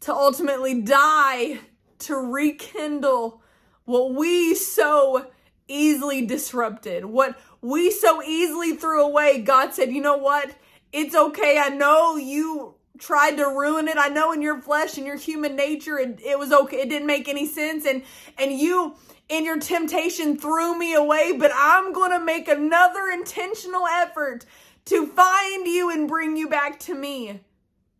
to 0.00 0.12
ultimately 0.12 0.82
die 0.82 1.61
to 2.00 2.16
rekindle 2.16 3.42
what 3.85 4.14
we 4.14 4.54
so 4.54 5.26
easily 5.68 6.24
disrupted, 6.24 7.04
what 7.04 7.37
we 7.61 7.90
so 7.90 8.22
easily 8.22 8.76
threw 8.76 9.04
away. 9.04 9.40
God 9.40 9.74
said, 9.74 9.90
you 9.92 10.00
know 10.00 10.16
what? 10.16 10.54
It's 10.92 11.14
okay. 11.14 11.59
I 11.59 11.68
know 11.70 12.16
you 12.16 12.74
tried 12.98 13.37
to 13.37 13.44
ruin 13.44 13.88
it. 13.88 13.96
I 13.98 14.09
know 14.09 14.32
in 14.32 14.42
your 14.42 14.61
flesh 14.61 14.96
and 14.96 15.06
your 15.06 15.16
human 15.16 15.56
nature, 15.56 15.98
it, 15.98 16.20
it 16.24 16.38
was 16.38 16.52
okay. 16.52 16.78
It 16.78 16.88
didn't 16.88 17.06
make 17.06 17.28
any 17.28 17.46
sense. 17.46 17.85
And, 17.87 18.02
and 18.38 18.52
you, 18.52 18.96
in 19.28 19.44
your 19.44 19.59
temptation, 19.59 20.38
threw 20.38 20.78
me 20.78 20.94
away, 20.94 21.37
but 21.37 21.50
I'm 21.54 21.92
going 21.92 22.12
to 22.12 22.20
make 22.20 22.48
another 22.48 23.09
intentional 23.12 23.87
effort 23.87 24.46
to 24.87 25.06
find 25.09 25.66
you 25.66 25.90
and 25.90 26.09
bring 26.09 26.37
you 26.37 26.48
back 26.48 26.78
to 26.80 26.94
me 26.94 27.40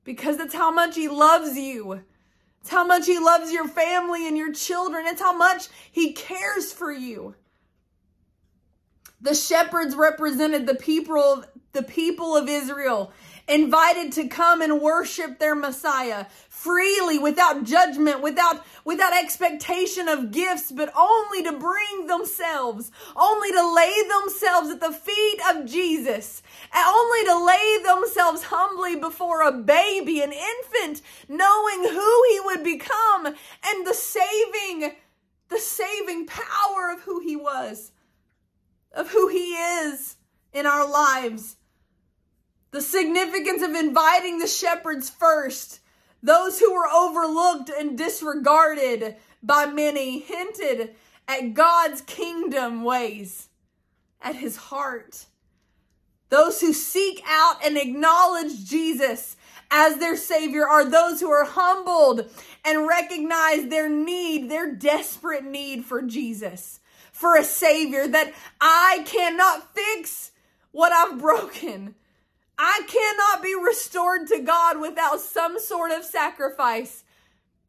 because 0.07 0.39
that's 0.39 0.55
how 0.55 0.71
much 0.71 0.95
he 0.95 1.09
loves 1.09 1.59
you. 1.59 2.05
It's 2.63 2.71
how 2.71 2.87
much 2.87 3.07
he 3.07 3.19
loves 3.19 3.53
your 3.53 3.69
family 3.69 4.27
and 4.27 4.39
your 4.39 4.53
children. 4.53 5.05
It's 5.07 5.21
how 5.21 5.37
much 5.37 5.69
he 5.93 6.13
cares 6.13 6.73
for 6.73 6.91
you. 6.91 7.35
The 9.21 9.35
shepherds 9.35 9.95
represented 9.95 10.67
the 10.67 10.77
people 10.77 11.45
the 11.73 11.83
people 11.83 12.37
of 12.37 12.49
Israel 12.49 13.13
invited 13.49 14.13
to 14.13 14.29
come 14.29 14.61
and 14.61 14.81
worship 14.81 15.39
their 15.39 15.55
Messiah 15.55 16.27
freely, 16.49 17.19
without 17.19 17.65
judgment, 17.65 18.21
without, 18.21 18.65
without 18.85 19.17
expectation 19.17 20.09
of 20.09 20.33
gifts, 20.33 20.73
but 20.73 20.93
only 20.97 21.43
to 21.45 21.53
bring 21.53 22.07
themselves, 22.07 22.91
only 23.15 23.53
to 23.53 23.75
lay 23.75 23.95
themselves 24.09 24.71
at 24.71 24.81
the 24.81 24.93
feet 24.93 25.41
of 25.51 25.67
Jesus, 25.67 26.43
only 26.75 27.25
to 27.25 27.45
lay 27.45 27.79
themselves 27.85 28.43
humbly 28.45 28.97
before 28.97 29.43
a 29.43 29.53
baby, 29.53 30.23
an 30.23 30.33
infant, 30.33 31.03
knowing 31.29 31.85
who 31.85 32.23
he 32.31 32.41
would 32.47 32.65
become 32.65 33.27
and 33.27 33.87
the 33.87 33.95
saving, 33.95 34.93
the 35.49 35.59
saving 35.59 36.27
power 36.27 36.91
of 36.91 37.03
who 37.03 37.21
he 37.21 37.37
was, 37.37 37.93
of 38.93 39.11
who 39.11 39.29
he 39.29 39.55
is 39.55 40.17
in 40.53 40.67
our 40.67 40.89
lives. 40.89 41.57
The 42.71 42.83
significance 42.83 43.63
of 43.63 43.75
inviting 43.75 44.39
the 44.39 44.47
shepherds 44.47 45.09
first, 45.09 45.81
those 46.23 46.59
who 46.59 46.73
were 46.73 46.89
overlooked 46.89 47.71
and 47.71 47.97
disregarded 47.97 49.17
by 49.43 49.67
many, 49.67 50.19
hinted 50.19 50.95
at 51.29 51.55
God's 51.55 52.01
kingdom 52.03 52.85
ways, 52.85 53.49
at 54.21 54.37
his 54.37 54.57
heart. 54.57 55.27
Those 56.29 56.61
who 56.61 56.73
seek 56.73 57.23
out 57.27 57.65
and 57.65 57.77
acknowledge 57.77 58.65
Jesus 58.65 59.37
as 59.71 59.99
their 59.99 60.17
Savior 60.17 60.67
are 60.67 60.85
those 60.85 61.21
who 61.21 61.31
are 61.31 61.45
humbled 61.45 62.29
and 62.65 62.87
recognize 62.87 63.69
their 63.69 63.89
need, 63.89 64.51
their 64.51 64.73
desperate 64.73 65.45
need 65.45 65.85
for 65.85 66.03
Jesus, 66.03 66.81
for 67.13 67.37
a 67.37 67.45
Savior 67.45 68.07
that 68.09 68.33
I 68.61 69.03
cannot 69.07 69.75
fix 69.75 70.33
what 70.77 70.93
I've 70.93 71.19
broken. 71.19 71.95
I 72.59 72.83
cannot 72.87 73.43
be 73.43 73.55
restored 73.55 74.27
to 74.27 74.41
God 74.41 74.79
without 74.79 75.21
some 75.21 75.59
sort 75.59 75.91
of 75.91 76.05
sacrifice. 76.05 77.03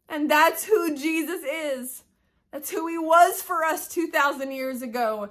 And 0.10 0.30
that's 0.30 0.66
who 0.66 0.94
Jesus 0.94 1.42
is. 1.44 2.04
That's 2.52 2.70
who 2.70 2.86
he 2.88 2.98
was 2.98 3.42
for 3.42 3.64
us 3.64 3.88
2,000 3.88 4.52
years 4.52 4.82
ago. 4.82 5.30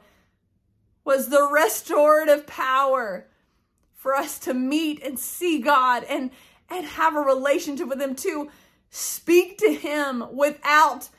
Was 1.05 1.29
the 1.29 1.47
restorative 1.53 2.47
power 2.47 3.27
for 3.95 4.15
us 4.15 4.39
to 4.41 4.55
meet 4.55 5.03
and 5.03 5.19
see 5.19 5.61
God 5.61 6.03
and, 6.05 6.31
and 6.71 6.87
have 6.87 7.15
a 7.15 7.21
relationship 7.21 7.89
with 7.89 8.01
him 8.01 8.15
to 8.17 8.49
speak 8.89 9.59
to 9.59 9.75
him 9.75 10.25
without 10.33 11.11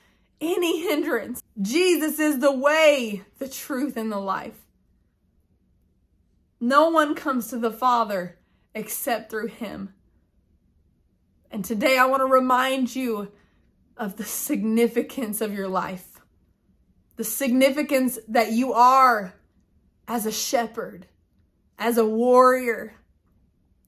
any 0.41 0.81
hindrance. 0.81 1.43
Jesus 1.61 2.17
is 2.17 2.39
the 2.39 2.51
way, 2.51 3.21
the 3.37 3.47
truth, 3.47 3.95
and 3.95 4.11
the 4.11 4.17
life. 4.17 4.66
No 6.59 6.89
one 6.89 7.15
comes 7.15 7.47
to 7.49 7.57
the 7.57 7.71
Father 7.71 8.37
except 8.73 9.29
through 9.29 9.47
him. 9.47 9.93
And 11.51 11.63
today 11.63 11.97
I 11.97 12.05
want 12.05 12.21
to 12.21 12.25
remind 12.25 12.95
you 12.95 13.31
of 13.95 14.17
the 14.17 14.23
significance 14.23 15.41
of 15.41 15.53
your 15.53 15.67
life, 15.67 16.19
the 17.15 17.23
significance 17.23 18.19
that 18.27 18.51
you 18.51 18.73
are 18.73 19.33
as 20.07 20.25
a 20.25 20.31
shepherd, 20.31 21.07
as 21.77 21.97
a 21.97 22.05
warrior. 22.05 22.95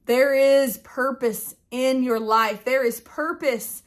There 0.06 0.34
is 0.34 0.78
purpose 0.80 1.56
in 1.70 2.04
your 2.04 2.20
life. 2.20 2.66
There 2.66 2.84
is 2.84 3.02
purpose 3.02 3.84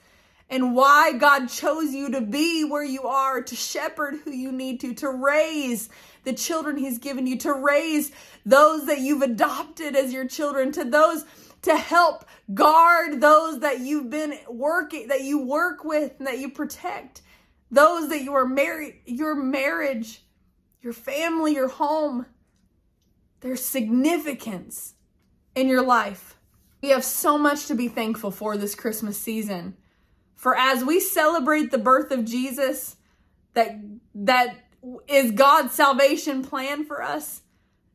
and 0.53 0.75
why 0.75 1.15
God 1.15 1.49
chose 1.49 1.95
you 1.95 2.11
to 2.11 2.21
be 2.21 2.63
where 2.63 2.85
you 2.85 3.05
are, 3.05 3.41
to 3.41 3.57
shepherd 3.57 4.17
who 4.23 4.31
you 4.31 4.53
need 4.53 4.81
to, 4.81 4.93
to 4.97 5.09
raise 5.09 5.89
the 6.25 6.35
children 6.35 6.77
He's 6.77 6.99
given 6.99 7.27
you, 7.27 7.39
to 7.39 7.55
raise 7.55 8.13
those 8.45 8.85
that 8.85 9.01
you've 9.01 9.23
adopted 9.23 9.97
as 9.97 10.13
your 10.13 10.29
children, 10.29 10.71
to 10.73 10.85
those 10.85 11.25
to 11.63 11.75
help 11.75 12.27
guard 12.53 13.23
those 13.23 13.61
that 13.61 13.81
you've 13.81 14.11
been 14.11 14.39
working, 14.47 15.09
that 15.09 15.23
you 15.23 15.43
work 15.43 15.85
with, 15.85 16.13
and 16.19 16.27
that 16.27 16.39
you 16.39 16.51
protect, 16.51 17.23
those 17.71 18.11
that 18.11 18.23
you 18.23 18.35
are 18.35 18.47
married, 18.47 18.97
your 19.07 19.35
marriage, 19.35 20.23
your 20.83 20.93
family, 20.93 21.55
your 21.55 21.69
home. 21.69 22.27
There's 23.41 23.65
significance 23.65 24.95
in 25.55 25.69
your 25.69 25.83
life. 25.83 26.37
We 26.83 26.91
have 26.91 27.05
so 27.05 27.39
much 27.39 27.69
to 27.69 27.75
be 27.75 27.89
thankful 27.89 28.33
for 28.33 28.59
this 28.59 28.75
Christmas 28.75 29.17
season. 29.17 29.79
For 30.43 30.57
as 30.57 30.85
we 30.85 30.99
celebrate 30.99 31.71
the 31.71 31.79
birth 31.79 32.11
of 32.11 32.25
Jesus, 32.25 32.97
that 33.55 33.79
that 34.13 34.57
is 35.07 35.31
God's 35.31 35.73
salvation 35.73 36.43
plan 36.43 36.85
for 36.85 37.01
us, 37.01 37.43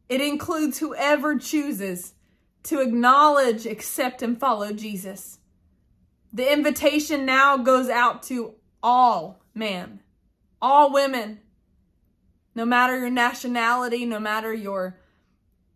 it 0.08 0.22
includes 0.22 0.80
whoever 0.80 1.38
chooses 1.38 2.14
to 2.64 2.80
acknowledge, 2.80 3.66
accept, 3.66 4.22
and 4.22 4.40
follow 4.40 4.72
Jesus. 4.72 5.40
The 6.32 6.50
invitation 6.50 7.26
now 7.26 7.58
goes 7.58 7.90
out 7.90 8.24
to 8.24 8.54
all 8.82 9.42
men, 9.54 10.00
all 10.62 10.94
women, 10.94 11.42
no 12.56 12.64
matter 12.64 12.98
your 12.98 13.10
nationality, 13.10 14.06
no 14.06 14.22
matter 14.22 14.54
your 14.54 14.98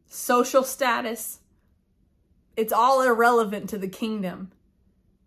social 0.07 0.63
status. 0.63 1.41
It's 2.55 2.71
all 2.71 3.01
irrelevant 3.01 3.69
to 3.71 3.77
the 3.77 3.89
kingdom 3.89 4.53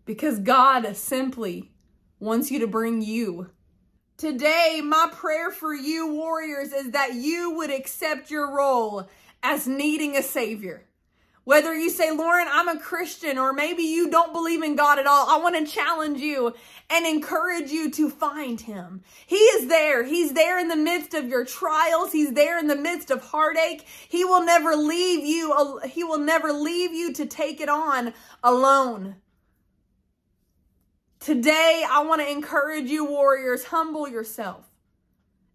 because 0.05 0.39
God 0.39 0.95
simply 0.95 1.71
wants 2.19 2.51
you 2.51 2.59
to 2.59 2.67
bring 2.67 3.01
you. 3.01 3.49
Today, 4.17 4.81
my 4.83 5.09
prayer 5.11 5.51
for 5.51 5.73
you, 5.73 6.13
warriors, 6.13 6.71
is 6.71 6.91
that 6.91 7.15
you 7.15 7.51
would 7.51 7.69
accept 7.69 8.31
your 8.31 8.55
role 8.55 9.09
as 9.43 9.67
needing 9.67 10.15
a 10.15 10.23
savior. 10.23 10.85
Whether 11.43 11.75
you 11.75 11.91
say, 11.91 12.09
Lauren, 12.09 12.47
I'm 12.49 12.67
a 12.67 12.79
Christian, 12.79 13.37
or 13.37 13.53
maybe 13.53 13.83
you 13.83 14.09
don't 14.09 14.33
believe 14.33 14.63
in 14.63 14.75
God 14.75 14.97
at 14.97 15.05
all, 15.05 15.29
I 15.29 15.37
want 15.37 15.55
to 15.55 15.71
challenge 15.71 16.19
you 16.19 16.55
and 16.89 17.05
encourage 17.05 17.69
you 17.69 17.91
to 17.91 18.09
find 18.09 18.59
Him. 18.59 19.03
He 19.27 19.35
is 19.35 19.67
there. 19.67 20.03
He's 20.03 20.33
there 20.33 20.57
in 20.57 20.69
the 20.69 20.75
midst 20.75 21.13
of 21.13 21.27
your 21.27 21.45
trials. 21.45 22.11
He's 22.11 22.33
there 22.33 22.57
in 22.57 22.65
the 22.65 22.75
midst 22.75 23.11
of 23.11 23.21
heartache. 23.21 23.85
He 24.09 24.25
will 24.25 24.43
never 24.43 24.75
leave 24.75 25.23
you. 25.23 25.79
He 25.85 26.03
will 26.03 26.17
never 26.17 26.51
leave 26.51 26.93
you 26.93 27.13
to 27.13 27.27
take 27.27 27.61
it 27.61 27.69
on 27.69 28.13
alone. 28.43 29.17
Today, 31.25 31.83
I 31.89 32.03
want 32.03 32.21
to 32.21 32.31
encourage 32.31 32.87
you, 32.87 33.03
warriors, 33.03 33.63
humble 33.63 34.07
yourself 34.07 34.63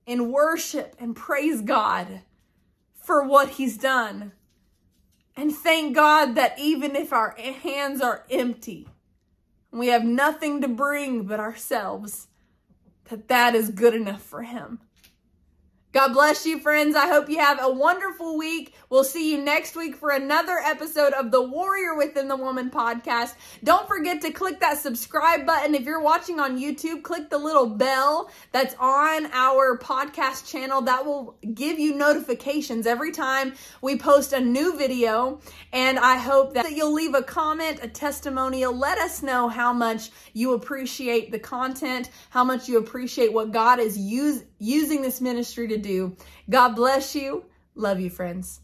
and 0.04 0.33
worship 0.33 0.96
and 0.98 1.14
praise 1.14 1.61
God 1.61 2.22
for 2.92 3.22
what 3.22 3.50
He's 3.50 3.78
done. 3.78 4.33
And 5.37 5.54
thank 5.54 5.94
God 5.94 6.35
that 6.35 6.59
even 6.59 6.96
if 6.96 7.12
our 7.12 7.37
hands 7.38 8.00
are 8.00 8.24
empty, 8.28 8.88
we 9.70 9.87
have 9.87 10.04
nothing 10.04 10.61
to 10.62 10.66
bring 10.66 11.22
but 11.22 11.38
ourselves, 11.38 12.26
that 13.04 13.28
that 13.28 13.54
is 13.54 13.70
good 13.70 13.94
enough 13.94 14.22
for 14.22 14.42
Him. 14.42 14.80
God 15.92 16.12
bless 16.12 16.46
you, 16.46 16.61
friends. 16.61 16.94
I 16.94 17.09
hope 17.09 17.29
you 17.29 17.40
have 17.40 17.59
a 17.61 17.68
wonderful 17.68 18.38
week. 18.38 18.74
We'll 18.90 19.03
see 19.03 19.33
you 19.33 19.42
next 19.42 19.74
week 19.74 19.96
for 19.96 20.11
another 20.11 20.57
episode 20.64 21.12
of 21.14 21.33
the 21.33 21.42
Warrior 21.42 21.96
Within 21.96 22.29
the 22.29 22.37
Woman 22.37 22.70
podcast. 22.70 23.35
Don't 23.64 23.88
forget 23.88 24.20
to 24.20 24.31
click 24.31 24.61
that 24.61 24.79
subscribe 24.79 25.44
button. 25.44 25.74
If 25.74 25.83
you're 25.83 26.00
watching 26.00 26.38
on 26.38 26.61
YouTube, 26.61 27.03
click 27.03 27.29
the 27.29 27.38
little 27.38 27.66
bell 27.66 28.31
that's 28.53 28.76
on 28.79 29.26
our 29.33 29.79
podcast 29.79 30.48
channel. 30.48 30.81
That 30.83 31.05
will 31.05 31.37
give 31.55 31.81
you 31.81 31.96
notifications 31.96 32.87
every 32.87 33.11
time 33.11 33.55
we 33.83 33.98
post 33.98 34.33
a 34.33 34.40
new 34.40 34.79
video. 34.79 35.40
And 35.72 35.98
I 35.98 36.18
hope 36.18 36.55
that 36.55 36.70
you'll 36.70 36.94
leave 36.94 37.14
a 37.16 37.22
comment, 37.22 37.81
a 37.83 37.88
testimonial. 37.88 38.72
Let 38.72 38.98
us 38.98 39.24
know 39.24 39.48
how 39.48 39.72
much 39.72 40.11
you 40.35 40.53
appreciate 40.53 41.33
the 41.33 41.40
content, 41.40 42.11
how 42.31 42.44
much 42.44 42.68
you 42.68 42.79
appreciate 42.79 43.33
what 43.33 43.50
God 43.50 43.81
is 43.81 43.98
use, 43.98 44.44
using 44.61 45.03
this 45.03 45.20
ministry 45.20 45.66
to 45.68 45.77
do. 45.77 46.16
God 46.49 46.77
bless 46.77 47.16
you. 47.16 47.44
Love 47.75 47.99
you, 47.99 48.11
friends. 48.11 48.61